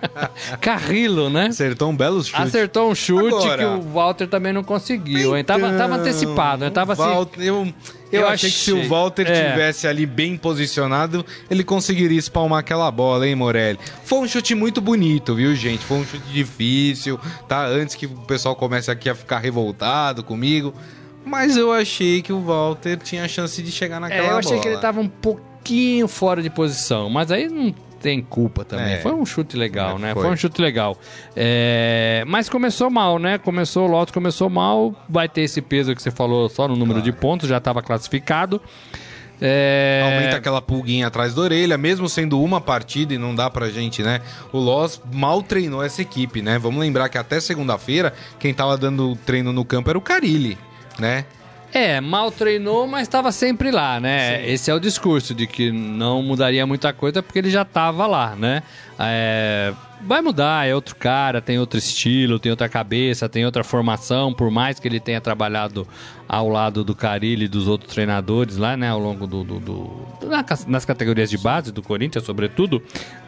[0.60, 1.46] Carrilo, né?
[1.46, 2.42] Acertou um belo chute.
[2.42, 3.56] Acertou um chute Agora...
[3.56, 5.44] que o Walter também não conseguiu, então, hein?
[5.44, 6.70] Tava, tava antecipado, né?
[6.70, 7.44] Tava assim...
[7.44, 7.72] Eu...
[8.12, 9.50] Eu, eu achei, achei, que se o Walter é.
[9.50, 13.78] tivesse ali bem posicionado, ele conseguiria espalmar aquela bola, hein, Morelli?
[14.04, 15.84] Foi um chute muito bonito, viu, gente?
[15.84, 17.66] Foi um chute difícil, tá?
[17.66, 20.74] Antes que o pessoal comece aqui a ficar revoltado comigo.
[21.24, 24.32] Mas eu achei que o Walter tinha chance de chegar naquela bola.
[24.32, 24.62] É, eu achei bola.
[24.62, 28.94] que ele tava um pouquinho fora de posição, mas aí não tem culpa também.
[28.94, 28.98] É.
[28.98, 30.14] Foi um chute legal, é, né?
[30.14, 30.22] Foi.
[30.22, 30.32] foi.
[30.32, 30.96] um chute legal.
[31.36, 32.24] É...
[32.26, 33.38] Mas começou mal, né?
[33.38, 34.94] Começou, o Lotus começou mal.
[35.08, 37.04] Vai ter esse peso que você falou só no número claro.
[37.04, 38.60] de pontos, já estava classificado.
[39.40, 40.02] É...
[40.04, 44.02] Aumenta aquela pulguinha atrás da orelha, mesmo sendo uma partida e não dá pra gente,
[44.02, 44.20] né?
[44.52, 46.58] O Loss mal treinou essa equipe, né?
[46.58, 50.58] Vamos lembrar que até segunda-feira, quem tava dando treino no campo era o Carilli,
[50.98, 51.24] né?
[51.72, 54.38] É, mal treinou, mas estava sempre lá, né?
[54.38, 54.52] Sim.
[54.52, 58.34] Esse é o discurso de que não mudaria muita coisa porque ele já estava lá,
[58.34, 58.62] né?
[58.98, 64.32] É, vai mudar, é outro cara, tem outro estilo, tem outra cabeça, tem outra formação,
[64.32, 65.86] por mais que ele tenha trabalhado
[66.28, 70.06] ao lado do Carilli e dos outros treinadores lá, né, ao longo do, do, do,
[70.66, 72.82] nas categorias de base do Corinthians, sobretudo,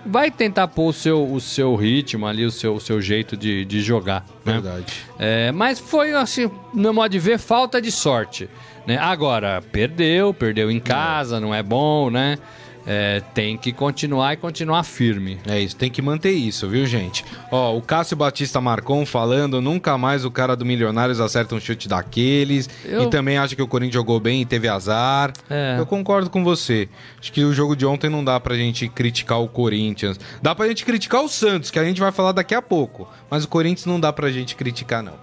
[0.06, 3.64] vai tentar pôr o seu, o seu ritmo ali, o seu, o seu jeito de,
[3.64, 4.24] de jogar.
[4.44, 4.52] Né?
[4.54, 4.94] Verdade.
[5.18, 8.48] É, mas foi, assim, no meu modo de ver, falta de sorte.
[8.86, 8.96] Né?
[8.98, 12.38] Agora, perdeu, perdeu em casa, não é bom, né?
[12.86, 15.38] É, tem que continuar e continuar firme.
[15.46, 17.24] É isso, tem que manter isso, viu, gente?
[17.50, 21.88] Ó, o Cássio Batista Marcon falando, nunca mais o cara do Milionários acerta um chute
[21.88, 22.68] daqueles.
[22.84, 23.04] Eu...
[23.04, 25.32] E também acha que o Corinthians jogou bem e teve azar.
[25.48, 25.76] É.
[25.78, 26.88] Eu concordo com você.
[27.20, 30.18] Acho que o jogo de ontem não dá pra gente criticar o Corinthians.
[30.40, 33.08] Dá pra gente criticar o Santos, que a gente vai falar daqui a pouco.
[33.30, 35.14] Mas o Corinthians não dá pra gente criticar, não.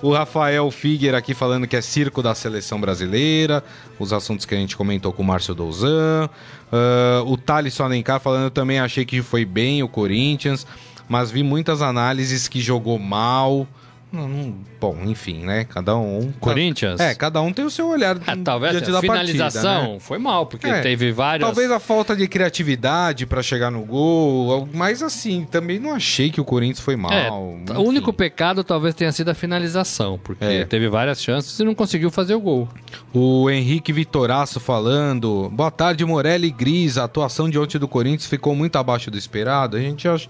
[0.00, 3.64] O Rafael Figuer aqui falando que é circo da seleção brasileira.
[3.98, 6.30] Os assuntos que a gente comentou com o Márcio Douzan.
[6.72, 10.64] Uh, o Thales Alencar falando, também achei que foi bem o Corinthians,
[11.08, 13.66] mas vi muitas análises que jogou mal.
[14.10, 15.64] Não, bom, enfim, né?
[15.64, 16.32] Cada um.
[16.40, 16.98] Corinthians?
[16.98, 20.00] É, cada um tem o seu olhar ah, talvez diante a finalização partida, né?
[20.00, 21.46] foi mal, porque é, teve várias.
[21.46, 26.40] Talvez a falta de criatividade para chegar no gol, mas assim, também não achei que
[26.40, 27.12] o Corinthians foi mal.
[27.12, 30.64] É, o único pecado talvez tenha sido a finalização, porque é.
[30.64, 32.66] teve várias chances e não conseguiu fazer o gol.
[33.12, 36.96] O Henrique Vitoraço falando: boa tarde, Morelli e Gris.
[36.96, 39.76] A atuação de ontem do Corinthians ficou muito abaixo do esperado.
[39.76, 40.28] A gente acha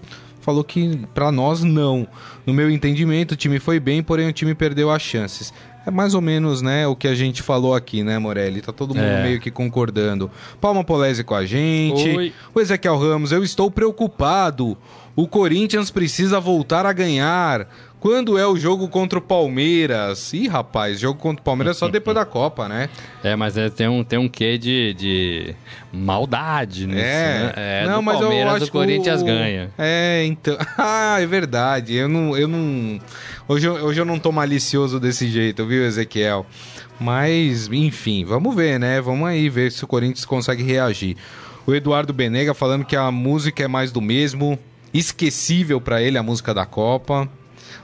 [0.49, 2.07] falou que para nós não.
[2.43, 5.53] No meu entendimento, o time foi bem, porém o time perdeu as chances.
[5.85, 8.61] É mais ou menos, né, o que a gente falou aqui, né, Morelli?
[8.61, 9.23] Tá todo mundo é.
[9.23, 10.29] meio que concordando.
[10.59, 12.09] Palma Polese com a gente.
[12.09, 12.33] Oi.
[12.53, 14.75] O Ezequiel Ramos, eu estou preocupado.
[15.15, 17.67] O Corinthians precisa voltar a ganhar.
[17.99, 20.31] Quando é o jogo contra o Palmeiras?
[20.31, 22.89] Ih, rapaz, jogo contra o Palmeiras é só depois da Copa, né?
[23.21, 25.55] É, mas é, tem, um, tem um quê de, de
[25.91, 27.03] maldade nisso, é.
[27.03, 27.53] né?
[27.57, 29.25] É, não, mas Palmeiras eu acho o Corinthians o...
[29.25, 29.69] ganha.
[29.77, 30.57] É, então...
[30.77, 31.93] Ah, é verdade.
[31.93, 32.37] Eu não...
[32.37, 32.99] Eu não...
[33.47, 36.45] Hoje, eu, hoje eu não tô malicioso desse jeito, viu, Ezequiel?
[36.99, 39.01] Mas, enfim, vamos ver, né?
[39.01, 41.17] Vamos aí ver se o Corinthians consegue reagir.
[41.67, 44.57] O Eduardo Benega falando que a música é mais do mesmo,
[44.93, 47.29] esquecível para ele a música da Copa.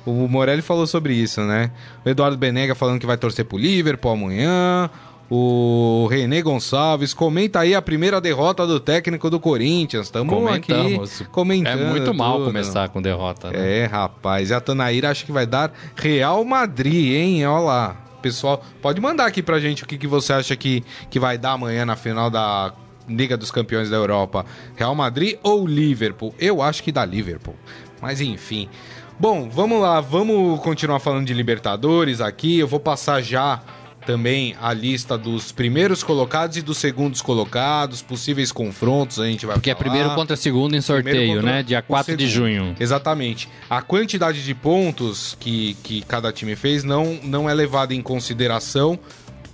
[0.05, 1.71] O Morelli falou sobre isso, né?
[2.05, 4.89] O Eduardo Benega falando que vai torcer pro Liverpool amanhã.
[5.29, 10.05] O René Gonçalves comenta aí a primeira derrota do técnico do Corinthians.
[10.05, 10.99] Estamos aqui
[11.31, 11.81] comentando.
[11.81, 12.45] É muito mal tudo.
[12.45, 13.79] começar com derrota, né?
[13.79, 14.51] É, rapaz.
[14.51, 17.45] E a Tanaíra acho que vai dar Real Madrid, hein?
[17.47, 17.97] Olha lá.
[18.21, 21.51] Pessoal, pode mandar aqui pra gente o que, que você acha que, que vai dar
[21.51, 22.73] amanhã na final da
[23.07, 24.45] Liga dos Campeões da Europa.
[24.75, 26.33] Real Madrid ou Liverpool?
[26.39, 27.55] Eu acho que dá Liverpool.
[28.01, 28.69] Mas enfim.
[29.17, 32.59] Bom, vamos lá, vamos continuar falando de Libertadores aqui.
[32.59, 33.61] Eu vou passar já
[34.05, 39.55] também a lista dos primeiros colocados e dos segundos colocados, possíveis confrontos, a gente vai
[39.55, 39.79] Porque falar.
[39.79, 41.63] é primeiro contra segundo em sorteio, né?
[41.63, 42.75] Dia 4 de junho.
[42.77, 43.49] Exatamente.
[43.69, 48.99] A quantidade de pontos que, que cada time fez não, não é levada em consideração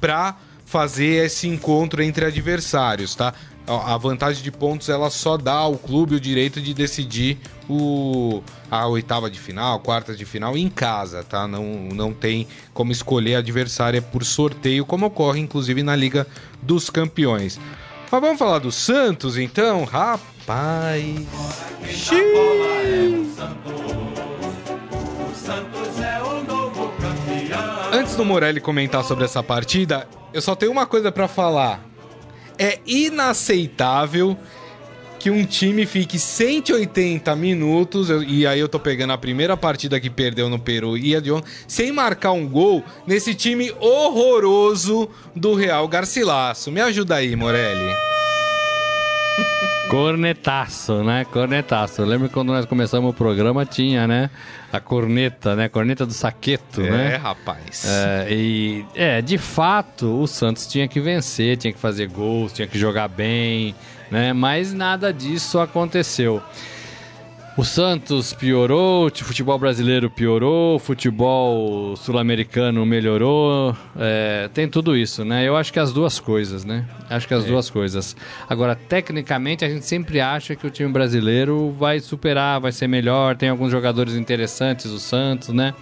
[0.01, 3.33] para fazer esse encontro entre adversários, tá?
[3.67, 7.37] a vantagem de pontos ela só dá ao clube o direito de decidir
[7.71, 11.47] o, a oitava de final, quarta de final em casa, tá?
[11.47, 16.27] Não, não tem como escolher adversária por sorteio, como ocorre inclusive na Liga
[16.61, 17.59] dos Campeões.
[18.11, 19.85] Mas vamos falar do Santos então?
[19.85, 21.25] Rapaz.
[27.93, 31.91] Antes do Morelli comentar sobre essa partida, eu só tenho uma coisa para falar
[32.61, 34.37] é inaceitável
[35.21, 40.09] que um time fique 180 minutos, e aí eu tô pegando a primeira partida que
[40.09, 45.53] perdeu no Peru e a de ontem, sem marcar um gol nesse time horroroso do
[45.53, 46.71] Real Garcilasso.
[46.71, 47.93] Me ajuda aí, Morelli.
[49.91, 51.25] Cornetaço, né?
[51.25, 52.01] Cornetaço.
[52.01, 54.29] Eu lembro quando nós começamos o programa tinha, né?
[54.71, 55.67] A corneta, né?
[55.69, 57.13] Corneta do saqueto, é, né?
[57.13, 57.85] É, rapaz.
[57.85, 62.67] É, e, é, de fato, o Santos tinha que vencer, tinha que fazer gols, tinha
[62.67, 63.75] que jogar bem,
[64.11, 64.33] né?
[64.33, 66.43] Mas nada disso aconteceu.
[67.57, 75.25] O Santos piorou, o futebol brasileiro piorou, o futebol sul-americano melhorou, é, tem tudo isso,
[75.25, 75.45] né?
[75.45, 76.85] Eu acho que as duas coisas, né?
[77.09, 77.47] Acho que as é.
[77.47, 78.15] duas coisas.
[78.49, 83.35] Agora, tecnicamente, a gente sempre acha que o time brasileiro vai superar, vai ser melhor,
[83.35, 85.73] tem alguns jogadores interessantes, o Santos, né?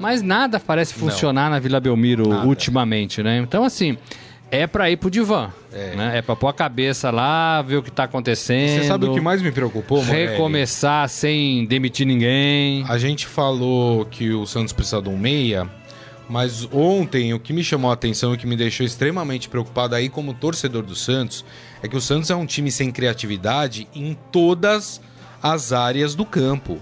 [0.00, 1.50] Mas nada parece funcionar Não.
[1.50, 2.48] na Vila Belmiro nada.
[2.48, 3.38] ultimamente, né?
[3.38, 3.96] Então, assim,
[4.52, 5.50] é para ir pro divã.
[5.72, 5.96] É.
[5.96, 6.18] Né?
[6.18, 8.82] é pra pôr a cabeça lá, ver o que tá acontecendo.
[8.82, 10.32] Você sabe o que mais me preocupou, Morelli?
[10.32, 12.84] Recomeçar sem demitir ninguém.
[12.86, 15.66] A gente falou que o Santos precisa de um meia,
[16.28, 20.10] mas ontem o que me chamou a atenção e que me deixou extremamente preocupado aí
[20.10, 21.42] como torcedor do Santos
[21.82, 25.00] é que o Santos é um time sem criatividade em todas
[25.42, 26.78] as áreas do campo.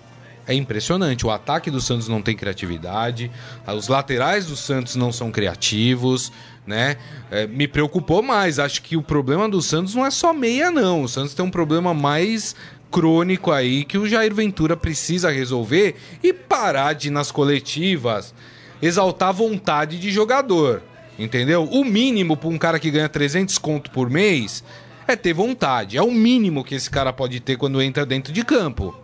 [0.49, 1.25] É impressionante.
[1.25, 3.31] O ataque do Santos não tem criatividade,
[3.69, 6.33] os laterais do Santos não são criativos
[6.71, 6.97] né?
[7.31, 8.59] É, me preocupou mais.
[8.59, 11.03] Acho que o problema do Santos não é só meia, não.
[11.03, 12.55] O Santos tem um problema mais
[12.91, 18.33] crônico aí que o Jair Ventura precisa resolver e parar de, nas coletivas,
[18.81, 20.83] exaltar a vontade de jogador.
[21.19, 21.65] Entendeu?
[21.65, 24.65] O mínimo para um cara que ganha 300 conto por mês
[25.07, 25.99] é ter vontade.
[25.99, 28.97] É o mínimo que esse cara pode ter quando entra dentro de campo.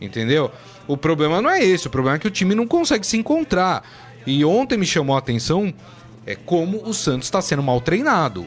[0.00, 0.50] Entendeu?
[0.86, 1.88] O problema não é esse.
[1.88, 3.84] O problema é que o time não consegue se encontrar.
[4.26, 5.74] E ontem me chamou a atenção
[6.26, 8.46] é como o Santos está sendo mal treinado.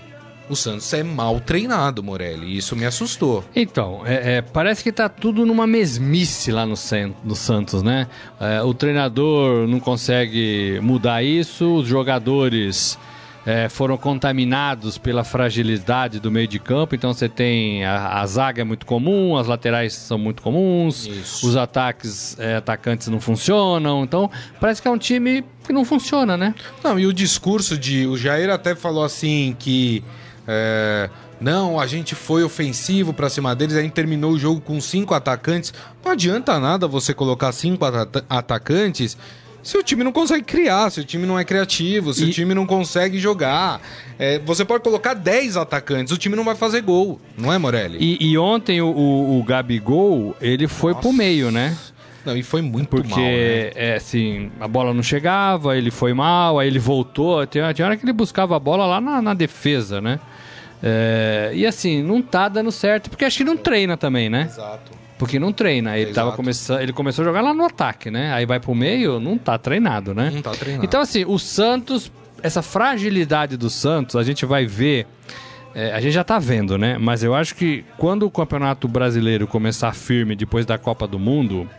[0.50, 3.44] O Santos é mal treinado, Morelli, e isso me assustou.
[3.56, 6.76] Então, é, é, parece que tá tudo numa mesmice lá no,
[7.24, 8.08] no Santos, né?
[8.38, 13.00] É, o treinador não consegue mudar isso, os jogadores
[13.46, 16.96] é, foram contaminados pela fragilidade do meio de campo.
[16.96, 21.48] Então você tem a, a zaga é muito comum, as laterais são muito comuns, Isso.
[21.48, 24.04] os ataques é, atacantes não funcionam.
[24.04, 26.54] Então parece que é um time que não funciona, né?
[26.84, 28.06] Não, e o discurso de.
[28.06, 30.04] O Jair até falou assim que.
[30.48, 34.80] É, não, a gente foi ofensivo para cima deles, a gente terminou o jogo com
[34.80, 35.74] cinco atacantes.
[36.06, 39.18] Não adianta nada você colocar cinco at atacantes
[39.64, 42.30] se o time não consegue criar, se o time não é criativo, se e...
[42.30, 43.82] o time não consegue jogar.
[44.18, 47.98] É, você pode colocar 10 atacantes, o time não vai fazer gol, não é, Morelli?
[48.00, 51.02] E, e ontem o, o, o, Gabigol, ele foi Nossa.
[51.02, 51.76] pro meio, né?
[52.26, 53.72] Não, e foi muito Porque, mal, né?
[53.76, 57.46] é, assim, a bola não chegava, ele foi mal, aí ele voltou.
[57.48, 60.20] Tinha, tinha hora que ele buscava a bola lá na, na defesa, né?
[60.84, 64.48] É, e assim, não tá dando certo, porque acho que não treina também, né?
[64.50, 65.01] Exato.
[65.22, 65.96] Porque não treina.
[66.00, 68.34] Ele, tava começando, ele começou a jogar lá no ataque, né?
[68.34, 70.32] Aí vai pro meio, não tá treinado, né?
[70.34, 70.84] Não tá treinado.
[70.84, 75.06] Então, assim, o Santos, essa fragilidade do Santos, a gente vai ver.
[75.76, 76.98] É, a gente já tá vendo, né?
[76.98, 81.70] Mas eu acho que quando o Campeonato Brasileiro começar firme depois da Copa do Mundo,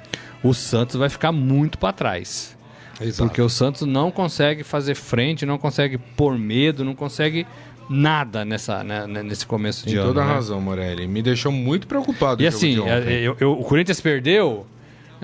[0.40, 2.56] o Santos vai ficar muito para trás.
[3.00, 3.28] Exato.
[3.28, 7.44] Porque o Santos não consegue fazer frente, não consegue pôr medo, não consegue
[7.92, 10.08] nada nessa, né, nesse começo de Tem ano.
[10.12, 10.32] toda né?
[10.32, 11.06] razão, Morelli.
[11.06, 12.42] Me deixou muito preocupado.
[12.42, 14.66] E assim, é, eu, eu, o Corinthians perdeu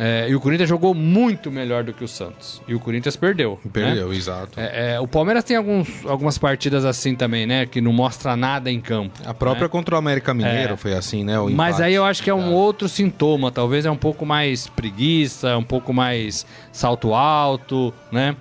[0.01, 2.62] É, e o Corinthians jogou muito melhor do que o Santos.
[2.68, 3.59] E o Corinthians perdeu.
[3.72, 4.14] Perdeu, né?
[4.14, 4.53] exato.
[4.61, 7.66] É, é, o Palmeiras tem alguns, algumas partidas assim também, né?
[7.66, 9.11] Que não mostra nada em campo.
[9.26, 9.68] A própria né?
[9.68, 10.76] contra o América Mineiro É.
[10.76, 11.34] foi assim, né?
[11.53, 13.51] Mas aí eu acho que é um outro sintoma.
[13.51, 18.36] Talvez é um pouco mais preguiça, um pouco mais salto alto, né?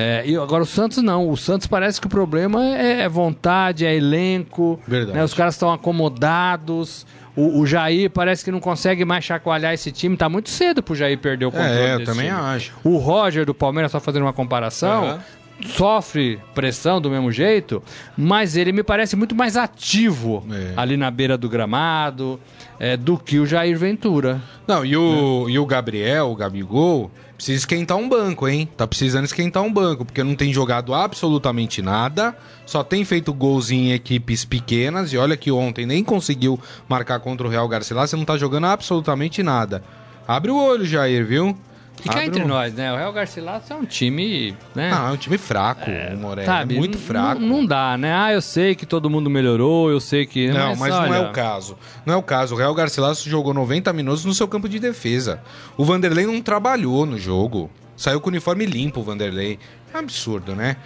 [0.00, 1.28] É, e agora o Santos não.
[1.28, 4.78] O Santos parece que o problema é, é vontade, é elenco.
[4.86, 5.18] Verdade.
[5.18, 5.24] né?
[5.24, 7.04] Os caras estão acomodados.
[7.34, 10.16] O, o Jair parece que não consegue mais chacoalhar esse time.
[10.16, 11.72] Tá muito cedo pro Jair perder o controle.
[11.80, 12.38] É, eu também time.
[12.40, 12.72] acho.
[12.84, 15.20] O Roger do Palmeiras, só fazendo uma comparação, Aham.
[15.66, 17.82] sofre pressão do mesmo jeito,
[18.16, 20.72] mas ele me parece muito mais ativo É.
[20.76, 22.38] ali na beira do gramado
[22.78, 24.40] é, do que o Jair Ventura.
[24.66, 28.68] Não, e o, e o Gabriel, o Gabigol, precisa esquentar um banco, hein?
[28.76, 32.36] Tá precisando esquentar um banco, porque não tem jogado absolutamente nada,
[32.66, 37.46] só tem feito gols em equipes pequenas, e olha que ontem nem conseguiu marcar contra
[37.46, 39.84] o Real Garcilaso, você não tá jogando absolutamente nada.
[40.26, 41.56] Abre o olho, Jair, viu?
[42.04, 42.92] E cá entre o- nós, né?
[42.92, 44.90] O Real Garcilaso é um time, né?
[44.92, 47.40] Ah, é um time fraco, o Morelli, Sabe, é muito n- fraco.
[47.40, 48.12] Não, não dá, né?
[48.14, 50.48] Ah, eu sei que todo mundo melhorou, eu sei que.
[50.48, 51.76] Não, mas, não é olha, o caso.
[52.06, 52.54] Não é o caso.
[52.54, 55.40] O Real Garcilaso jogou 90 minutos no seu campo de defesa.
[55.76, 57.70] O Vanderlei não trabalhou no jogo.
[57.96, 59.58] Saiu com o uniforme limpo, o Vanderlei.
[59.92, 60.76] Absurdo, né?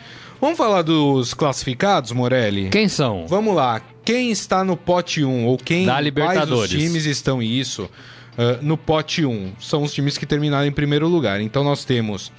[0.40, 2.68] Vamos falar dos classificados, Morelli?
[2.70, 3.26] Quem são?
[3.28, 3.80] Vamos lá.
[4.04, 6.72] Quem está no pote 1 ou quem Da quais Libertadores.
[6.72, 7.88] os times estão isso
[8.36, 9.52] ah, no pote 1?
[9.60, 11.40] São os times que terminaram em primeiro lugar.
[11.40, 12.32] Então nós temos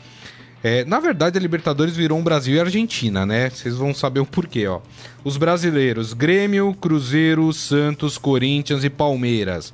[0.63, 3.49] é, na verdade, a Libertadores virou um Brasil e Argentina, né?
[3.49, 4.79] Vocês vão saber o porquê, ó.
[5.21, 9.73] Os brasileiros: Grêmio, Cruzeiro, Santos, Corinthians e Palmeiras.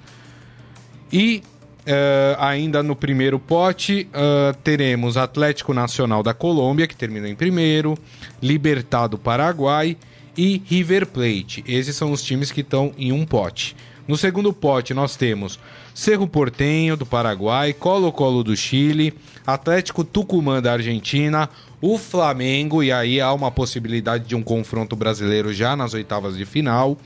[1.13, 1.43] E
[1.85, 7.95] eh, ainda no primeiro pote ah, teremos Atlético Nacional da Colômbia, que terminou em primeiro,
[8.41, 9.95] Libertad do Paraguai
[10.35, 11.63] e River Plate.
[11.67, 13.75] Esses são os times que estão em um pote.
[14.09, 15.59] No segundo pote nós temos
[15.93, 19.13] Cerro Portenho do Paraguai, Colo-Colo do Chile,
[19.45, 21.47] Atlético Tucumã da Argentina,
[21.79, 26.43] o Flamengo, e aí há uma possibilidade de um confronto brasileiro já nas oitavas de
[26.43, 26.97] final.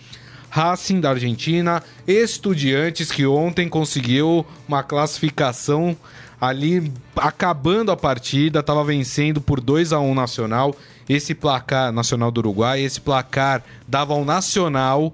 [0.50, 5.98] Racing da Argentina, Estudiantes que ontem conseguiu uma classificação
[6.40, 10.74] ali acabando a partida, estava vencendo por 2 a 1 Nacional.
[11.10, 15.14] Esse placar Nacional do Uruguai, esse placar dava ao Nacional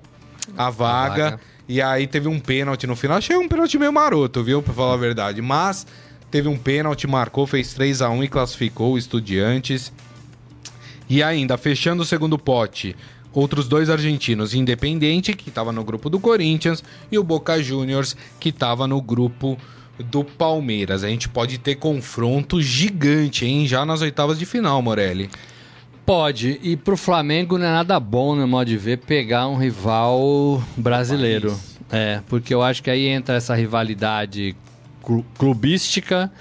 [0.55, 1.31] a vaga.
[1.31, 1.48] vaga.
[1.69, 3.19] E aí teve um pênalti no final.
[3.19, 4.59] Achei um pênalti meio maroto, viu?
[4.59, 5.39] Pra falar a verdade.
[5.39, 5.85] Mas
[6.31, 9.93] teve um pênalti, marcou, fez 3 a 1 e classificou o Estudiantes.
[11.07, 12.95] E ainda, fechando o segundo pote,
[13.31, 18.49] outros dois argentinos, Independente, que estava no grupo do Corinthians, e o Boca Juniors, que
[18.49, 19.55] estava no grupo
[19.99, 21.03] do Palmeiras.
[21.03, 23.67] A gente pode ter confronto gigante, hein?
[23.67, 25.29] Já nas oitavas de final, Morelli.
[26.09, 26.59] Pode.
[26.63, 31.55] E pro Flamengo não é nada bom, no modo de ver, pegar um rival brasileiro.
[31.91, 34.55] É, porque eu acho que aí entra essa rivalidade
[35.03, 36.31] clu- clubística.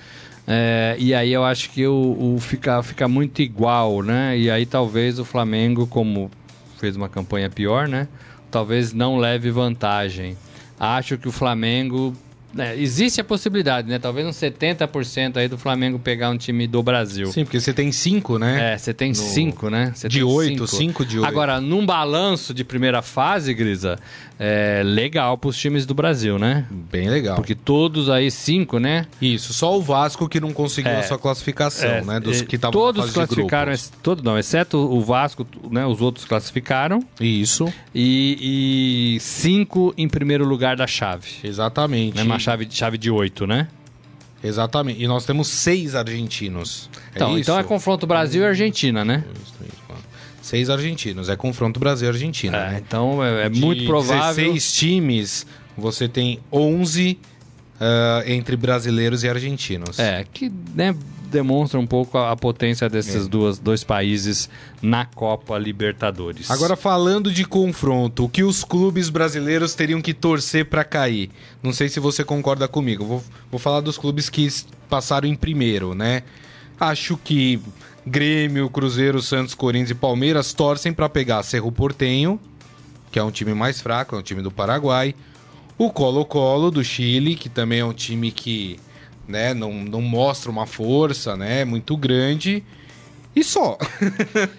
[0.46, 4.38] é, e aí eu acho que o, o fica, fica muito igual, né?
[4.38, 6.30] E aí talvez o Flamengo, como
[6.78, 8.08] fez uma campanha pior, né?
[8.50, 10.34] Talvez não leve vantagem.
[10.80, 12.14] Acho que o Flamengo.
[12.52, 13.98] Né, existe a possibilidade, né?
[13.98, 17.30] Talvez uns 70% aí do Flamengo pegar um time do Brasil.
[17.32, 18.72] Sim, porque você tem cinco, né?
[18.74, 19.92] É, você tem No- cinco, né?
[19.94, 21.28] Você De tem oito, cinco de oito.
[21.28, 23.98] Agora, num balanço de primeira fase, Grisa,
[24.40, 26.64] é legal pros times do Brasil, né?
[26.70, 27.36] Bem legal.
[27.36, 29.06] Porque todos aí, cinco, né?
[29.20, 31.00] Isso, só o Vasco que não conseguiu É.
[31.00, 32.20] a sua classificação, É, né?
[32.20, 33.72] Dos é, que estavam Todos classificaram,
[34.02, 35.84] todo, não, exceto o Vasco, né?
[35.86, 37.04] Os outros classificaram.
[37.20, 41.28] Isso, E, e cinco em primeiro lugar da chave.
[41.44, 42.16] exatamente.
[42.16, 42.37] Né?
[42.38, 43.68] Chave, chave de oito, né?
[44.42, 45.02] Exatamente.
[45.02, 46.88] E nós temos seis argentinos.
[47.14, 47.40] Então, isso?
[47.40, 49.24] então é confronto Brasil e Argentina, né?
[49.26, 50.04] Dois, três, quatro.
[50.40, 51.28] Seis argentinos.
[51.28, 52.56] É confronto Brasil e Argentina.
[52.56, 52.82] É, né?
[52.86, 54.52] então é, é muito provável.
[54.52, 57.18] 16 times, você tem 11
[57.80, 59.98] ah, entre brasileiros e argentinos.
[59.98, 60.94] É, que né,
[61.28, 63.28] demonstra um pouco a, a potência desses É.
[63.28, 64.48] duas, dois países
[64.82, 66.50] na Copa Libertadores.
[66.50, 71.30] Agora, falando de confronto, o que os clubes brasileiros teriam que torcer para cair?
[71.62, 73.04] Não sei se você concorda comigo.
[73.04, 74.48] Vou, vou falar dos clubes que
[74.88, 76.22] passaram em primeiro, né?
[76.80, 77.60] Acho que
[78.06, 82.40] Grêmio, Cruzeiro, Santos, Corinthians e Palmeiras torcem para pegar Cerro Portenho,
[83.10, 85.14] que é um time mais fraco, é um time do Paraguai.
[85.76, 88.78] O Colo-Colo do Chile, que também é um time que
[89.28, 92.64] né, não, não mostra uma força né, muito grande.
[93.36, 93.78] E só.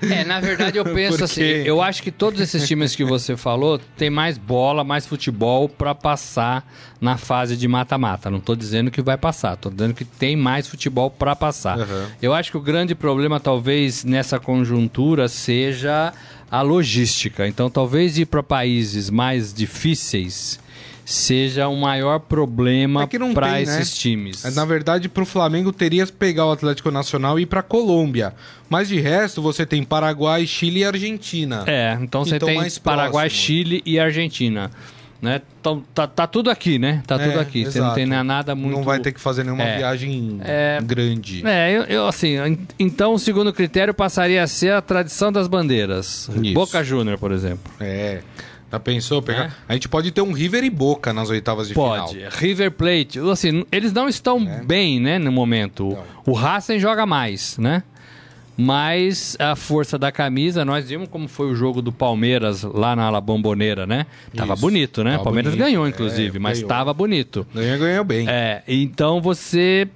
[0.09, 3.35] É, na verdade eu penso Porque- assim, eu acho que todos esses times que você
[3.35, 6.65] falou tem mais bola, mais futebol pra passar
[7.01, 8.29] na fase de mata-mata.
[8.29, 11.77] Não tô dizendo que vai passar, tô dizendo que tem mais futebol pra passar.
[11.79, 12.05] Uhum.
[12.21, 16.13] Eu acho que o grande problema talvez nessa conjuntura seja
[16.49, 17.47] a logística.
[17.47, 20.57] Então talvez ir para países mais difíceis
[21.09, 23.95] seja o maior problema é para esses né?
[23.95, 24.43] times.
[24.55, 28.31] Na verdade, para o Flamengo teria que pegar o Atlético Nacional e ir para Colômbia.
[28.69, 31.63] Mas de resto, você tem Paraguai, Chile e Argentina.
[31.65, 34.69] É, então você tem Paraguai, Chile e Argentina.
[35.19, 35.41] Né?
[35.59, 37.01] Então, tá, tá tudo aqui, né?
[37.07, 37.61] Tá é, tudo aqui.
[37.61, 37.73] Exato.
[37.73, 38.77] Você não tem nada muito.
[38.77, 41.45] Não vai ter que fazer nenhuma é, viagem é, grande.
[41.45, 42.35] É, eu, eu, assim.
[42.77, 46.29] Então, o segundo critério passaria a ser a tradição das bandeiras.
[46.41, 46.53] Isso.
[46.53, 47.73] Boca Júnior, por exemplo.
[47.81, 48.21] É.
[48.71, 49.21] Já pensou?
[49.21, 49.45] Pegar...
[49.45, 49.51] É.
[49.67, 52.13] A gente pode ter um River e Boca nas oitavas de pode.
[52.13, 52.29] final.
[52.29, 52.45] Pode.
[52.45, 53.19] River Plate.
[53.31, 54.63] Assim, eles não estão é.
[54.63, 55.97] bem, né, no momento.
[56.25, 57.83] O Racing joga mais, né?
[58.61, 63.09] Mas a força da camisa, nós vimos como foi o jogo do Palmeiras lá na
[63.09, 64.05] La Bomboneira, né?
[64.35, 64.61] Tava Isso.
[64.61, 65.17] bonito, né?
[65.17, 65.65] O Palmeiras bonito.
[65.65, 66.67] ganhou, inclusive, é, mas ganhou.
[66.67, 67.47] tava bonito.
[67.55, 68.27] Ganhou, ganhou bem.
[68.27, 69.87] É, então você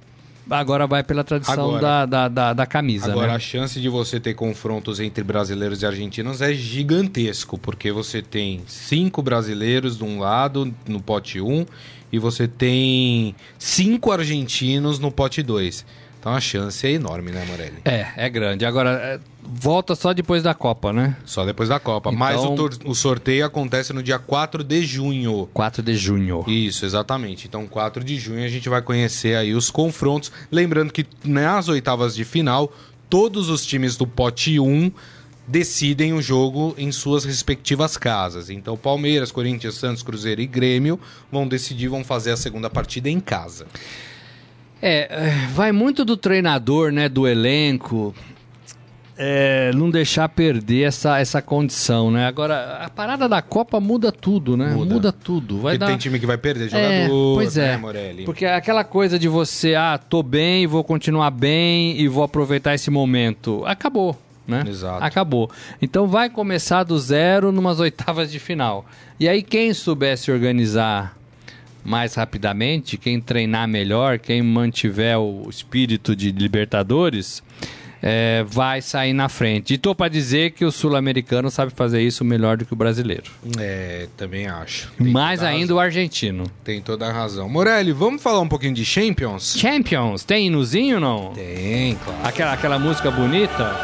[0.50, 3.10] agora vai pela tradição agora, da, da, da, da, camisa.
[3.10, 3.34] Agora, né?
[3.34, 8.62] a chance de você ter confrontos entre brasileiros e argentinos é gigantesco, porque você tem
[8.66, 11.66] cinco brasileiros de um lado no pote 1 um,
[12.12, 15.84] e você tem cinco argentinos no pote 2.
[16.24, 17.80] Então a chance é enorme, né, Morelli?
[17.84, 18.64] É, é grande.
[18.64, 21.18] Agora, é, volta só depois da Copa, né?
[21.26, 22.08] Só depois da Copa.
[22.08, 22.18] Então...
[22.18, 25.50] Mas o, o, sorteio acontece no dia 4 de junho.
[25.52, 26.42] 4 de junho.
[26.48, 27.46] Isso, exatamente.
[27.46, 30.32] Então, 4 de junho a gente vai conhecer aí os confrontos.
[30.50, 32.72] Lembrando que nas oitavas de final,
[33.10, 34.90] todos os times do pote 1
[35.46, 38.48] decidem o jogo em suas respectivas casas.
[38.48, 40.98] Então, Palmeiras, Corinthians, Santos, Cruzeiro e Grêmio
[41.30, 43.66] vão decidir, vão fazer a segunda partida em casa.
[44.86, 48.14] É, é, vai muito do treinador, né, do elenco.
[49.16, 52.26] É, não deixar perder essa, essa condição, né?
[52.26, 54.74] Agora, a parada da Copa muda tudo, né?
[54.74, 55.60] Muda, muda tudo.
[55.60, 55.86] Vai dar...
[55.86, 57.68] tem time que vai perder jogador, é, pois é.
[57.68, 58.24] Né, Morelli?
[58.24, 62.90] Porque aquela coisa de você, ah, tô bem, vou continuar bem e vou aproveitar esse
[62.90, 63.62] momento.
[63.64, 64.64] Acabou, né?
[64.68, 65.02] Exato.
[65.02, 65.48] Acabou.
[65.80, 68.84] Então vai começar do zero numas oitavas de final.
[69.18, 71.16] E aí quem soubesse organizar
[71.84, 77.42] mais rapidamente, quem treinar melhor, quem mantiver o espírito de Libertadores,
[78.06, 79.74] é, vai sair na frente.
[79.74, 83.30] E tô para dizer que o sul-americano sabe fazer isso melhor do que o brasileiro.
[83.58, 84.92] É, também acho.
[84.98, 85.76] Tem Mais ainda razão.
[85.76, 86.44] o argentino.
[86.62, 87.48] Tem toda a razão.
[87.48, 89.54] Morelli, vamos falar um pouquinho de Champions?
[89.56, 91.32] Champions, tem inuzinho não?
[91.32, 92.20] Tem, claro.
[92.24, 93.74] Aquela, aquela música bonita?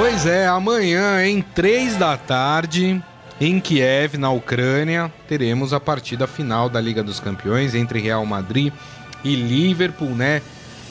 [0.00, 3.02] Pois é, amanhã, em três da tarde,
[3.40, 8.72] em Kiev, na Ucrânia, teremos a partida final da Liga dos Campeões entre Real Madrid
[9.24, 10.40] e Liverpool, né?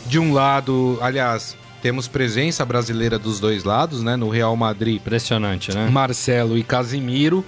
[0.08, 4.18] De um lado, aliás, temos presença brasileira dos dois lados, né?
[4.18, 4.98] No Real Madrid.
[4.98, 5.88] Impressionante, né?
[5.90, 7.46] Marcelo e Casimiro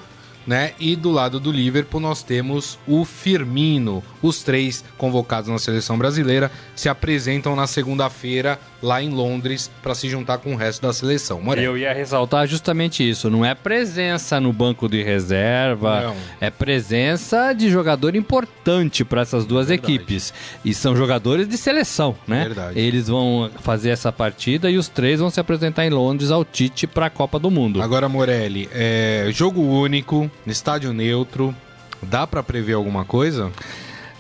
[0.50, 0.74] né?
[0.80, 4.04] E do lado do Liverpool nós temos o Firmino.
[4.20, 10.10] Os três convocados na seleção brasileira se apresentam na segunda-feira lá em Londres para se
[10.10, 11.42] juntar com o resto da seleção.
[11.56, 13.30] Eu ia ressaltar justamente isso.
[13.30, 16.16] Não é presença no banco de reserva, não.
[16.40, 19.94] é presença de jogador importante para essas duas Verdade.
[19.94, 20.34] equipes.
[20.64, 22.46] E são jogadores de seleção, né?
[22.46, 22.80] Verdade.
[22.80, 26.88] Eles vão fazer essa partida e os três vão se apresentar em Londres ao Tite
[26.88, 27.82] para a Copa do Mundo.
[27.82, 31.56] Agora, Morelli, é jogo único, estádio neutro,
[32.02, 33.52] dá para prever alguma coisa?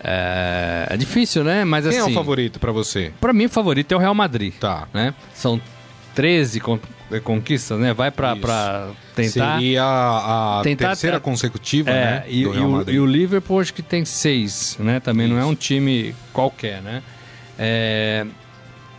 [0.01, 1.65] É, é, difícil, né?
[1.65, 3.11] Mas Quem assim, é o assim, favorito para você?
[3.19, 4.53] Para mim, o favorito é o Real Madrid.
[4.59, 4.87] Tá.
[4.93, 5.13] Né?
[5.33, 5.61] São
[6.15, 6.79] 13 con
[7.11, 7.93] é, conquistas, né?
[7.93, 8.35] Vai para
[9.15, 9.55] tentar.
[9.55, 12.23] Seria a, a tentar, terceira consecutiva, é, né?
[12.27, 14.99] E, e, o, e, o, Liverpool acho que tem seis, né?
[14.99, 15.35] Também Isso.
[15.35, 17.01] não é um time qualquer, né?
[17.57, 18.25] É,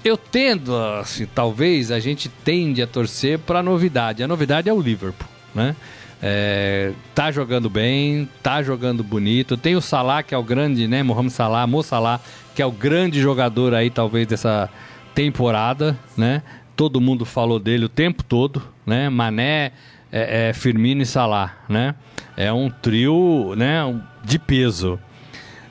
[0.04, 4.22] eu tendo, assim, talvez a gente tende a torcer para a novidade.
[4.22, 5.76] A novidade é o Liverpool, né?
[6.22, 9.56] É, tá jogando bem, tá jogando bonito.
[9.56, 11.02] Tem o Salah, que é o grande, né?
[11.02, 12.20] Mohamed Salah, Mo Salah,
[12.54, 14.68] que é o grande jogador aí, talvez, dessa
[15.14, 16.42] temporada, né?
[16.76, 19.08] Todo mundo falou dele o tempo todo, né?
[19.08, 19.72] Mané,
[20.12, 21.94] é, é, Firmino e Salah, né?
[22.36, 23.80] É um trio, né?
[24.24, 24.98] De peso.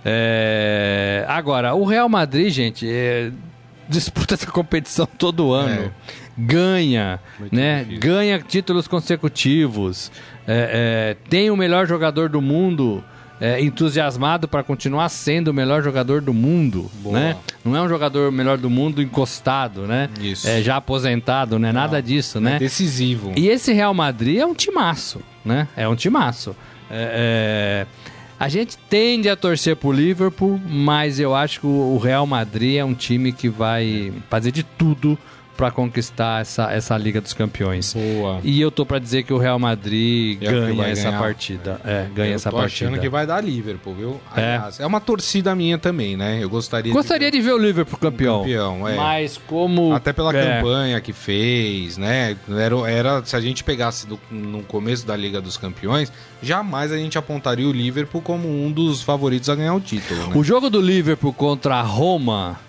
[0.04, 1.26] É...
[1.28, 3.32] Agora, o Real Madrid, gente, é...
[3.88, 5.92] disputa essa competição todo ano.
[6.40, 6.46] É.
[6.46, 7.80] Ganha, Muito né?
[7.80, 8.00] Difícil.
[8.00, 10.12] Ganha títulos consecutivos
[10.48, 13.04] é, é, tem o melhor jogador do mundo
[13.40, 17.38] é, entusiasmado para continuar sendo o melhor jogador do mundo, né?
[17.64, 20.10] Não é um jogador melhor do mundo encostado, né?
[20.20, 20.48] Isso.
[20.48, 21.72] É, já aposentado, né?
[21.72, 22.56] Não, Nada disso, né?
[22.56, 23.32] É decisivo.
[23.38, 25.68] E esse Real Madrid é um timaço, né?
[25.78, 26.56] É um timaço.
[26.92, 28.10] É, é,
[28.40, 32.84] a gente tende a torcer pro Liverpool, mas eu acho que o Real Madrid é
[32.84, 35.18] um time que vai fazer de tudo
[35.60, 37.94] para conquistar essa, essa Liga dos Campeões.
[37.94, 38.40] Boa.
[38.46, 41.20] E eu tô para dizer que o Real Madrid É ganha essa ganhar.
[41.20, 41.82] partida.
[41.84, 42.88] É, ganha eu essa tô partida.
[42.92, 44.22] achando que vai dar Liverpool, viu?
[44.38, 44.56] É.
[44.56, 44.86] Aliás, é.
[44.86, 46.42] uma torcida minha também, né?
[46.42, 48.40] Eu gostaria Gostaria de ver o Liverpool campeão.
[48.40, 48.96] campeão, é.
[48.96, 49.92] Mas como.
[49.94, 52.38] Até pela é, campanha que fez, né?
[52.50, 56.10] Era, era- se a gente pegasse no, no começo da Liga dos Campeões,
[56.42, 60.28] jamais a gente apontaria o Liverpool como um dos favoritos a ganhar o título.
[60.28, 60.36] Né?
[60.36, 62.69] O jogo do Liverpool contra a Roma.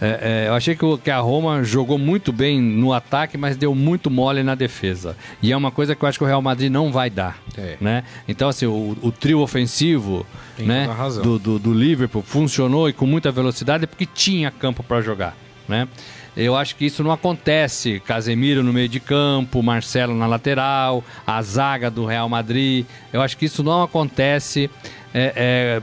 [0.00, 3.56] É, é, eu achei que, o- que a Roma jogou muito bem no ataque, mas
[3.56, 5.16] deu muito mole na defesa.
[5.42, 7.38] E é uma coisa que eu acho que o Real Madrid não vai dar.
[7.56, 7.76] É.
[7.80, 8.04] Né?
[8.28, 10.24] Então, assim, o, o trio ofensivo
[10.66, 10.86] né,
[11.22, 15.36] do, do, do Liverpool funcionou e com muita velocidade porque tinha campo para jogar.
[15.68, 15.88] Né?
[16.36, 18.00] Eu acho que isso não acontece.
[18.06, 22.86] Casemiro no meio de campo, Marcelo na lateral, a zaga do Real Madrid.
[23.12, 24.70] Eu acho que isso não acontece.
[25.12, 25.80] é,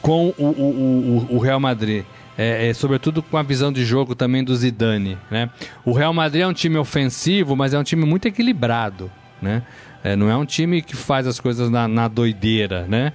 [0.00, 2.04] com o, o Real Madrid.
[2.36, 5.18] É, é, sobretudo com a visão de jogo também do Zidane.
[5.30, 5.50] Né?
[5.84, 9.10] O Real Madrid é um time ofensivo, mas é um time muito equilibrado.
[9.40, 9.62] Né?
[10.02, 12.86] É, não é um time que faz as coisas na, na doideira.
[12.88, 13.12] Né?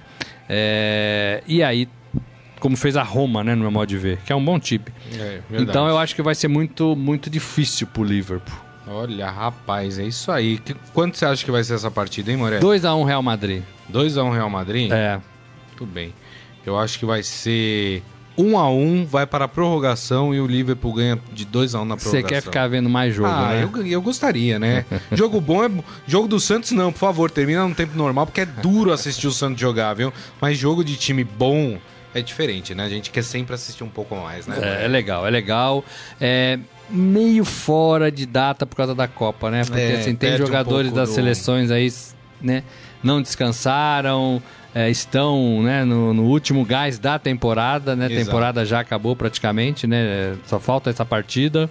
[0.48, 1.88] É, e aí,
[2.60, 4.84] como fez a Roma, né, no meu modo de ver, que é um bom time.
[5.18, 5.40] É.
[5.52, 8.56] Então eu acho que vai ser muito, muito difícil pro Liverpool.
[8.86, 10.58] Olha, rapaz, é isso aí.
[10.58, 12.58] Que- quanto você acha que vai ser essa partida, hein, Moré?
[12.58, 13.62] 2x1 Real Madrid.
[13.92, 14.90] 2x1 Real Madrid?
[14.90, 15.20] É.
[15.68, 16.14] Muito bem.
[16.64, 18.02] Eu acho que vai ser
[18.38, 22.10] 1x1, vai para a prorrogação e o Liverpool ganha de 2x1 na prorrogação.
[22.12, 23.64] Você quer ficar vendo mais jogo, ah, né?
[23.74, 24.84] eu, eu gostaria, né?
[25.12, 25.70] jogo bom é.
[26.06, 29.32] Jogo do Santos, não, por favor, termina no tempo normal, porque é duro assistir o
[29.32, 30.12] Santos jogar, viu?
[30.40, 31.78] Mas jogo de time bom
[32.14, 32.84] é diferente, né?
[32.84, 34.56] A gente quer sempre assistir um pouco mais, né?
[34.62, 35.84] É, é legal, é legal.
[36.20, 36.58] É
[36.88, 39.64] meio fora de data por causa da Copa, né?
[39.64, 41.92] Porque É, assim, tem um jogadores pouco das do- seleções aí,
[42.40, 42.62] né?
[43.02, 44.42] Não descansaram,
[44.74, 48.06] é, estão né, no, no último gás da temporada, né?
[48.06, 50.02] A temporada já acabou praticamente, né?
[50.02, 51.68] É, Só falta essa partida.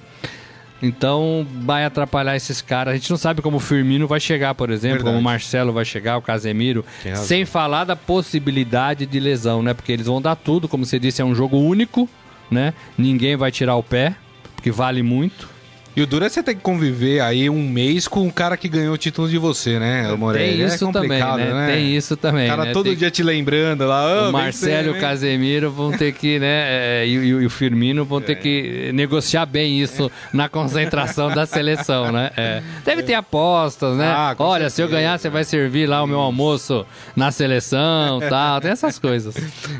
[0.82, 2.93] Então vai atrapalhar esses caras.
[2.93, 5.16] A gente não sabe como o Firmino vai chegar, por exemplo, Verdade.
[5.16, 6.86] como o Marcelo vai chegar, o Casemiro.
[7.16, 9.74] Sem falar da possibilidade de lesão, né?
[9.74, 12.08] Porque eles vão dar tudo, como você disse, é um jogo único,
[12.50, 12.74] né?
[12.98, 14.16] Ninguém vai tirar o pé,
[14.56, 15.50] porque vale muito.
[15.98, 18.70] E o duro é você ter que conviver aí um mês com o cara que
[18.70, 20.58] ganhou o título de você, né, Morelli?
[20.58, 21.68] Tem isso é também, complicado, né?
[21.74, 22.45] Tem isso também.
[22.45, 22.72] O cara né?
[22.72, 24.26] todo Tem- dia te lembrando lá.
[24.26, 26.66] "Ah, O Marcelo e o vem." Casemiro vão ter que, né?
[27.02, 31.48] é, E, e- e o Firmino vão ter que negociar bem isso na concentração da
[31.48, 32.30] seleção, né?
[32.38, 32.62] É.
[32.86, 34.06] Deve ter apostas, né?
[34.08, 35.02] Ah, Olha, se eu certeza.
[35.02, 36.86] ganhar, você vai servir lá o meu almoço
[37.16, 38.62] na seleção tal.
[38.62, 39.34] Tem essas coisas.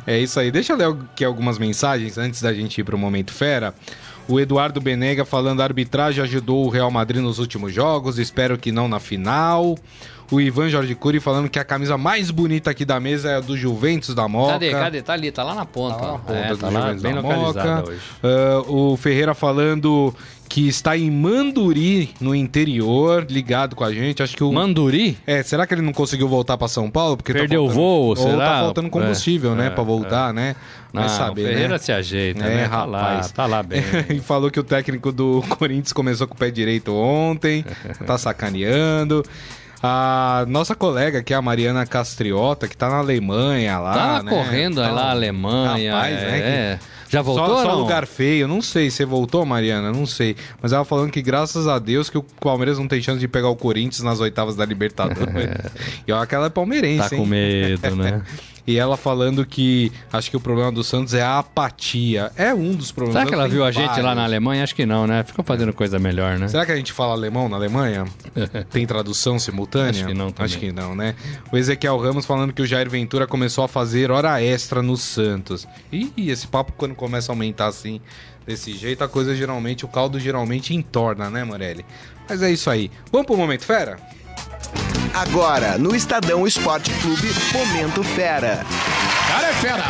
[0.07, 0.49] É isso aí.
[0.49, 3.72] Deixa eu ler aqui algumas mensagens antes da gente ir pro Momento Fera.
[4.28, 8.71] O Eduardo Benega falando: a arbitragem ajudou o Real Madrid nos últimos jogos, espero que
[8.71, 9.78] não na final.
[10.30, 13.39] O Ivan Jorge Cury falando que a camisa mais bonita aqui da mesa é a
[13.39, 14.53] do Juventus da Moca.
[14.53, 14.71] Cadê?
[14.71, 15.01] Cadê?
[15.01, 15.95] Tá ali, tá lá na ponta.
[15.95, 16.17] Tá lá na ó.
[16.17, 17.84] ponta é, do tá lá Juventus bem da Moca.
[17.88, 17.99] hoje.
[18.23, 20.13] Ah, o Ferreira falando
[20.49, 24.21] que está em Manduri, no interior, ligado com a gente.
[24.21, 24.51] Acho que o.
[24.51, 25.17] Manduri?
[25.25, 27.15] É, será que ele não conseguiu voltar pra São Paulo?
[27.17, 28.38] Porque Perdeu o tá voo, Ou será?
[28.38, 29.67] tá faltando combustível, É, né?
[29.67, 30.55] é, pra voltar, né?
[30.91, 31.78] Vai Não, saber, o Ferreira né?
[31.78, 32.67] se ajeita, É, né?
[32.69, 33.32] Tá lá, rapaz.
[33.32, 33.82] tá lá bem.
[34.09, 37.63] e falou que o técnico do Corinthians começou com o pé direito ontem,
[38.05, 39.23] tá sacaneando.
[39.82, 43.93] A nossa colega aqui, a Mariana Castriota, que tá na Alemanha lá.
[43.93, 44.32] Tá né?
[44.32, 45.93] correndo Tá- lá na Alemanha.
[45.93, 46.80] Rapaz, é, né, que- é.
[47.09, 48.91] Já voltou só, só lugar feio, não sei.
[48.91, 49.93] Você voltou, Mariana?
[49.93, 50.36] Não sei.
[50.61, 53.47] Mas ela falando que graças a Deus que o Palmeiras não tem chance de pegar
[53.47, 55.25] o Corinthians nas oitavas da Libertadores.
[56.05, 57.21] e olha que ela é palmeirense, Tá hein?
[57.21, 58.21] com medo, né?
[58.68, 62.32] E ela falando que acho que o problema do Santos é a apatia.
[62.36, 63.22] É um dos problemas.
[63.22, 64.15] Será que ela viu a gente lá vários.
[64.15, 64.63] na Alemanha?
[64.63, 65.24] Acho que não, né?
[65.24, 66.49] Ficam fazendo coisa melhor, né?
[66.49, 68.03] Será que a gente fala alemão na Alemanha?
[68.70, 69.91] Tem tradução simultânea?
[69.91, 70.45] Acho que não também.
[70.45, 71.15] Acho que não, né?
[71.49, 75.65] O Ezequiel Ramos falando que o Jair Ventura começou a fazer hora extra no Santos.
[75.89, 78.01] E esse papo, quando começa a aumentar assim,
[78.45, 81.86] desse jeito, a coisa geralmente, o caldo geralmente entorna, né, Morelli?
[82.28, 82.91] Mas é isso aí.
[83.11, 83.97] Vamos pro Momento Fera?
[85.13, 88.65] Agora, no Estadão Esporte Clube, Momento Fera.
[89.28, 89.84] Cara é fera!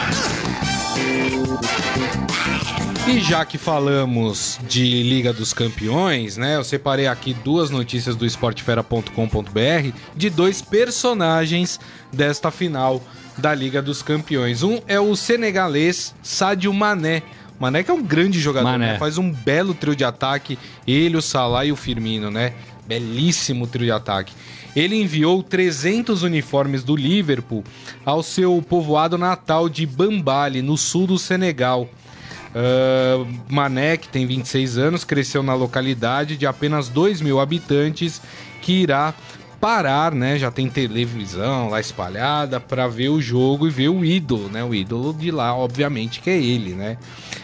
[3.08, 6.58] E já que falamos de Liga dos Campeões, né?
[6.58, 11.80] Eu separei aqui duas notícias do esportefera.com.br de dois personagens
[12.12, 13.02] desta final
[13.38, 14.62] da Liga dos Campeões.
[14.62, 17.24] Um é o senegalês Sadio Mané.
[17.58, 18.94] Mané que é um grande jogador, Mané.
[18.94, 19.00] né?
[19.00, 22.54] Faz um belo trio de ataque, ele, o Salah e o Firmino, né?
[22.86, 24.34] Belíssimo trio de ataque.
[24.78, 27.64] Ele enviou 300 uniformes do Liverpool
[28.06, 31.90] ao seu povoado natal de Bambali, no sul do Senegal.
[32.54, 38.22] Ah, Mané, que tem 26 anos, cresceu na localidade de apenas 2 mil habitantes,
[38.62, 39.16] que irá
[39.60, 40.38] parar, né?
[40.38, 44.64] Já tem televisão lá espalhada para ver o jogo e ver o ídolo, né?
[44.64, 46.98] O ídolo de lá, obviamente, que é ele, né?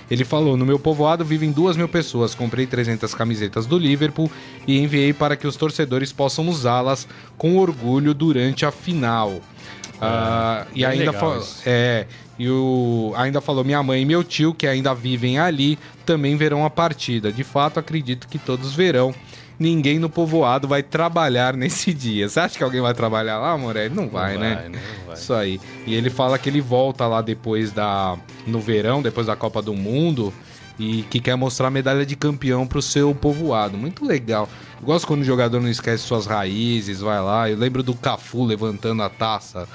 [0.10, 2.36] Ele falou: No meu povoado vivem duas mil pessoas.
[2.36, 4.32] Comprei 300 camisetas do Liverpool
[4.68, 7.08] e enviei para que os torcedores possam usá-las
[7.38, 9.42] com orgulho durante a final.
[10.02, 12.08] Ah, e ainda falou, é,
[12.38, 16.66] e o, ainda falou: minha mãe e meu tio, que ainda vivem ali, também verão
[16.66, 17.32] a partida.
[17.32, 19.14] De fato, acredito que todos verão
[19.64, 22.28] ninguém no povoado vai trabalhar nesse dia.
[22.28, 23.96] Você acha que alguém vai trabalhar lá, Morelli?
[23.96, 24.56] Não vai, não né?
[24.56, 25.16] Vai, não vai.
[25.16, 25.62] Isso aí.
[25.88, 28.18] E ele fala que ele volta lá depois da.
[28.46, 30.34] no verão, depois da Copa do Mundo.
[30.78, 33.78] E que quer mostrar a medalha de campeão pro seu povoado.
[33.78, 34.50] Muito legal.
[34.82, 37.50] Eu gosto quando o jogador não esquece suas raízes, vai lá.
[37.50, 39.68] Eu lembro do Cafu levantando a taça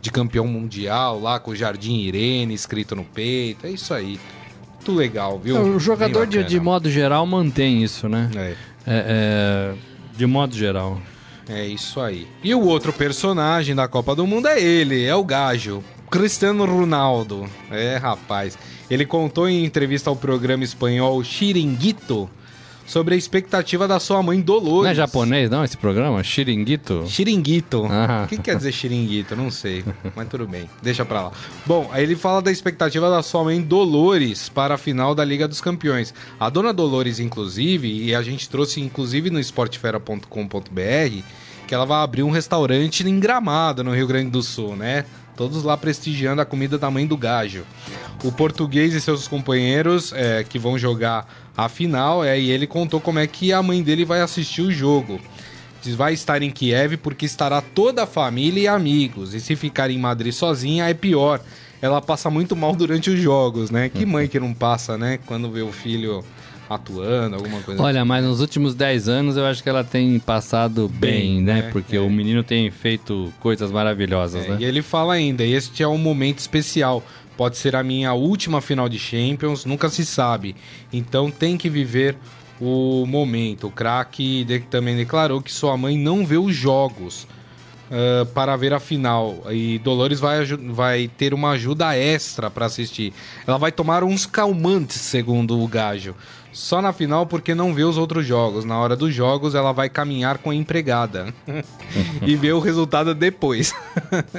[0.00, 3.66] de campeão mundial lá com o Jardim Irene escrito no peito.
[3.66, 4.20] É isso aí.
[4.74, 5.60] Muito legal, viu?
[5.60, 8.30] O jogador, de, de modo geral, mantém isso, né?
[8.36, 8.54] É.
[8.86, 9.74] É, é,
[10.16, 11.00] de modo geral.
[11.48, 12.26] É isso aí.
[12.42, 15.82] E o outro personagem da Copa do Mundo é ele, é o Gajo.
[16.10, 17.48] Cristiano Ronaldo.
[17.70, 18.56] É, rapaz.
[18.88, 22.30] Ele contou em entrevista ao programa espanhol Chiringuito
[22.86, 24.84] sobre a expectativa da sua mãe Dolores.
[24.84, 26.22] Não é japonês, não, esse programa?
[26.22, 27.04] Xiringuito?
[27.06, 27.86] Xiringuito.
[27.90, 28.24] Ah.
[28.24, 29.34] O que quer dizer xiringuito?
[29.34, 31.32] Não sei, mas tudo bem, deixa pra lá.
[31.64, 35.48] Bom, aí ele fala da expectativa da sua mãe Dolores para a final da Liga
[35.48, 36.12] dos Campeões.
[36.38, 41.22] A dona Dolores, inclusive, e a gente trouxe inclusive no esportefera.com.br,
[41.66, 45.04] que ela vai abrir um restaurante em Gramado, no Rio Grande do Sul, né?
[45.36, 47.64] Todos lá prestigiando a comida da mãe do gajo.
[48.22, 51.26] O português e seus companheiros é, que vão jogar
[51.56, 54.72] a final, é, e ele contou como é que a mãe dele vai assistir o
[54.72, 55.20] jogo.
[55.82, 59.34] Diz, vai estar em Kiev porque estará toda a família e amigos.
[59.34, 61.40] E se ficar em Madrid sozinha é pior.
[61.82, 63.90] Ela passa muito mal durante os jogos, né?
[63.90, 65.18] Que mãe que não passa, né?
[65.26, 66.24] Quando vê o filho
[66.68, 68.08] atuando, alguma coisa Olha, assim.
[68.08, 71.54] mas nos últimos 10 anos eu acho que ela tem passado bem, bem né?
[71.62, 71.70] né?
[71.70, 72.00] Porque é.
[72.00, 74.56] o menino tem feito coisas maravilhosas, é, né?
[74.60, 77.02] E ele fala ainda, este é um momento especial.
[77.36, 80.54] Pode ser a minha última final de Champions, nunca se sabe.
[80.92, 82.16] Então tem que viver
[82.60, 83.66] o momento.
[83.66, 87.26] O craque também declarou que sua mãe não vê os jogos
[87.90, 89.42] uh, para ver a final.
[89.50, 93.12] E Dolores vai, vai ter uma ajuda extra para assistir.
[93.46, 96.14] Ela vai tomar uns calmantes, segundo o Gajo
[96.54, 98.64] só na final porque não vê os outros jogos.
[98.64, 101.34] Na hora dos jogos, ela vai caminhar com a empregada
[102.22, 103.74] e ver o resultado depois.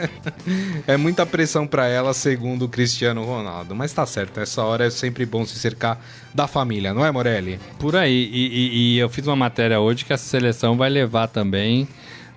[0.87, 3.75] é muita pressão para ela, segundo o Cristiano Ronaldo.
[3.75, 5.99] Mas tá certo, essa hora é sempre bom se cercar
[6.33, 7.59] da família, não é, Morelli?
[7.77, 8.29] Por aí.
[8.31, 11.87] E, e, e eu fiz uma matéria hoje que essa seleção vai levar também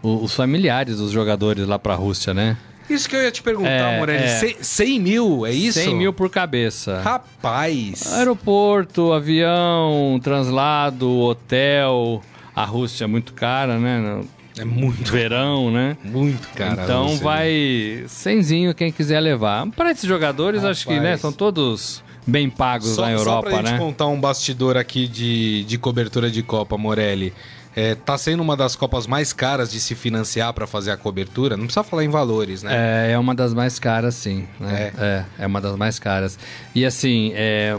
[0.02, 2.56] os familiares dos jogadores lá para a Rússia, né?
[2.88, 4.24] Isso que eu ia te perguntar, é, Morelli.
[4.24, 4.56] É.
[4.62, 5.78] 100 mil, é isso?
[5.78, 7.02] 100 mil por cabeça.
[7.02, 8.14] Rapaz!
[8.14, 12.22] Aeroporto, avião, translado, hotel.
[12.56, 14.22] A Rússia é muito cara, né?
[14.58, 15.12] É muito.
[15.12, 15.96] Verão, né?
[16.02, 16.80] Muito caro.
[16.82, 19.66] Então vai cenzinho quem quiser levar.
[19.70, 20.78] Para esses jogadores, Rapaz.
[20.78, 23.70] acho que né, são todos bem pagos só, na Europa, só pra né?
[23.70, 27.32] gente contar um bastidor aqui de, de cobertura de Copa, Morelli.
[27.76, 31.56] É, tá sendo uma das Copas mais caras de se financiar para fazer a cobertura.
[31.56, 33.08] Não precisa falar em valores, né?
[33.08, 34.46] É, é uma das mais caras, sim.
[34.58, 34.92] Né?
[34.98, 35.04] É.
[35.04, 35.24] é.
[35.44, 36.38] é, uma das mais caras.
[36.74, 37.76] E assim, é,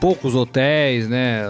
[0.00, 1.44] poucos hotéis, né?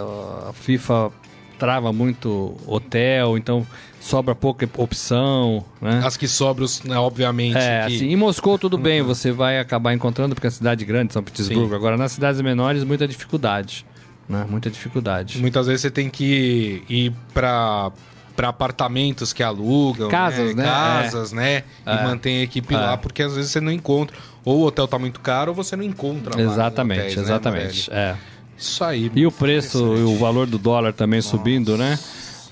[0.48, 1.10] A FIFA
[1.58, 3.66] trava muito hotel, então
[4.00, 6.00] sobra pouca opção, né?
[6.04, 7.58] As que sobram, né, obviamente.
[7.58, 7.96] É, que...
[7.96, 11.70] assim, em Moscou tudo bem, você vai acabar encontrando, porque é cidade grande, São Petersburgo.
[11.70, 11.74] Sim.
[11.74, 13.84] Agora, nas cidades menores, muita dificuldade
[14.28, 14.46] né?
[14.48, 15.38] Muita dificuldade.
[15.38, 17.90] Muitas vezes você tem que ir para
[18.36, 20.62] para apartamentos que alugam, casas, né?
[20.62, 20.68] né?
[20.68, 21.36] Casas, é.
[21.36, 21.64] né?
[21.84, 22.04] E é.
[22.04, 22.78] mantém a equipe é.
[22.78, 24.16] lá, porque às vezes você não encontra.
[24.44, 27.90] Ou o hotel tá muito caro, ou você não encontra Exatamente, hotéis, né, exatamente.
[27.90, 28.16] Né, é.
[28.56, 29.10] Isso aí.
[29.12, 31.30] E o preço e o valor do dólar também Nossa.
[31.30, 31.98] subindo, né?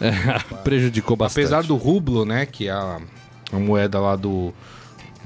[0.01, 0.11] É,
[0.64, 1.45] prejudicou bastante.
[1.45, 2.47] Apesar do rublo, né?
[2.47, 2.99] Que é a,
[3.53, 4.53] a moeda lá do,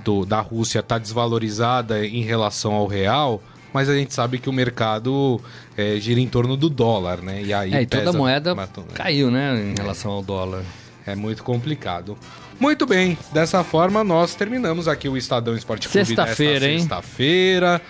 [0.04, 3.42] do, da Rússia tá desvalorizada em relação ao real,
[3.72, 5.40] mas a gente sabe que o mercado
[5.76, 7.42] é, gira em torno do dólar, né?
[7.42, 8.54] E aí é, e toda a moeda
[8.94, 10.62] caiu, né, em relação ao dólar.
[11.06, 12.16] É muito complicado.
[12.58, 16.80] Muito bem, dessa forma nós terminamos aqui o Estadão Esporte Clube Sexta-feira, hein?
[16.80, 17.80] Sexta-feira.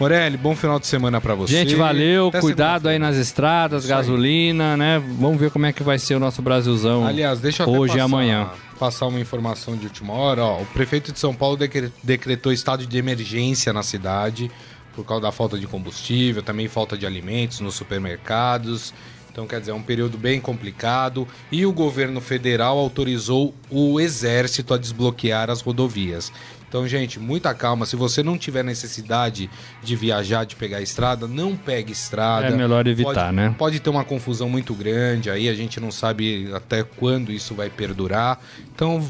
[0.00, 1.52] Morelli, bom final de semana para você.
[1.52, 4.78] Gente, valeu, Até cuidado aí nas estradas, Isso gasolina, aí.
[4.78, 5.02] né?
[5.20, 7.98] Vamos ver como é que vai ser o nosso Brasilzão Aliás, deixa eu hoje passar,
[7.98, 8.50] e amanhã.
[8.78, 11.56] Passar uma informação de última hora, ó, o prefeito de São Paulo
[12.02, 14.50] decretou estado de emergência na cidade
[14.94, 18.94] por causa da falta de combustível, também falta de alimentos nos supermercados.
[19.30, 21.26] Então, quer dizer, é um período bem complicado.
[21.50, 26.32] E o governo federal autorizou o exército a desbloquear as rodovias.
[26.68, 27.84] Então, gente, muita calma.
[27.84, 29.50] Se você não tiver necessidade
[29.82, 32.46] de viajar, de pegar estrada, não pegue estrada.
[32.46, 33.54] É melhor evitar, pode, né?
[33.58, 37.70] Pode ter uma confusão muito grande aí, a gente não sabe até quando isso vai
[37.70, 38.40] perdurar.
[38.74, 39.04] Então,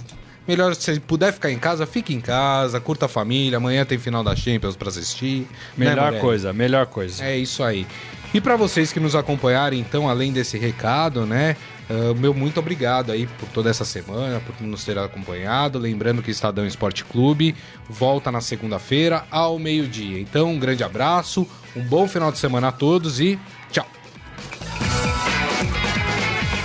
[0.46, 3.58] melhor se puder ficar em casa, fique em casa, curta a família.
[3.58, 5.46] Amanhã tem final da Champions para assistir.
[5.76, 7.24] Né, melhor né, coisa, melhor coisa.
[7.24, 7.86] É isso aí.
[8.32, 11.56] E para vocês que nos acompanharem, então, além desse recado, né?
[11.88, 15.78] Uh, meu muito obrigado aí por toda essa semana, por nos ter acompanhado.
[15.78, 17.54] Lembrando que o Estadão Esporte Clube
[17.88, 20.18] volta na segunda-feira ao meio-dia.
[20.18, 23.38] Então, um grande abraço, um bom final de semana a todos e
[23.70, 23.86] tchau.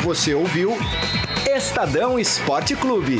[0.03, 0.75] Você ouviu
[1.45, 3.19] Estadão Esporte Clube.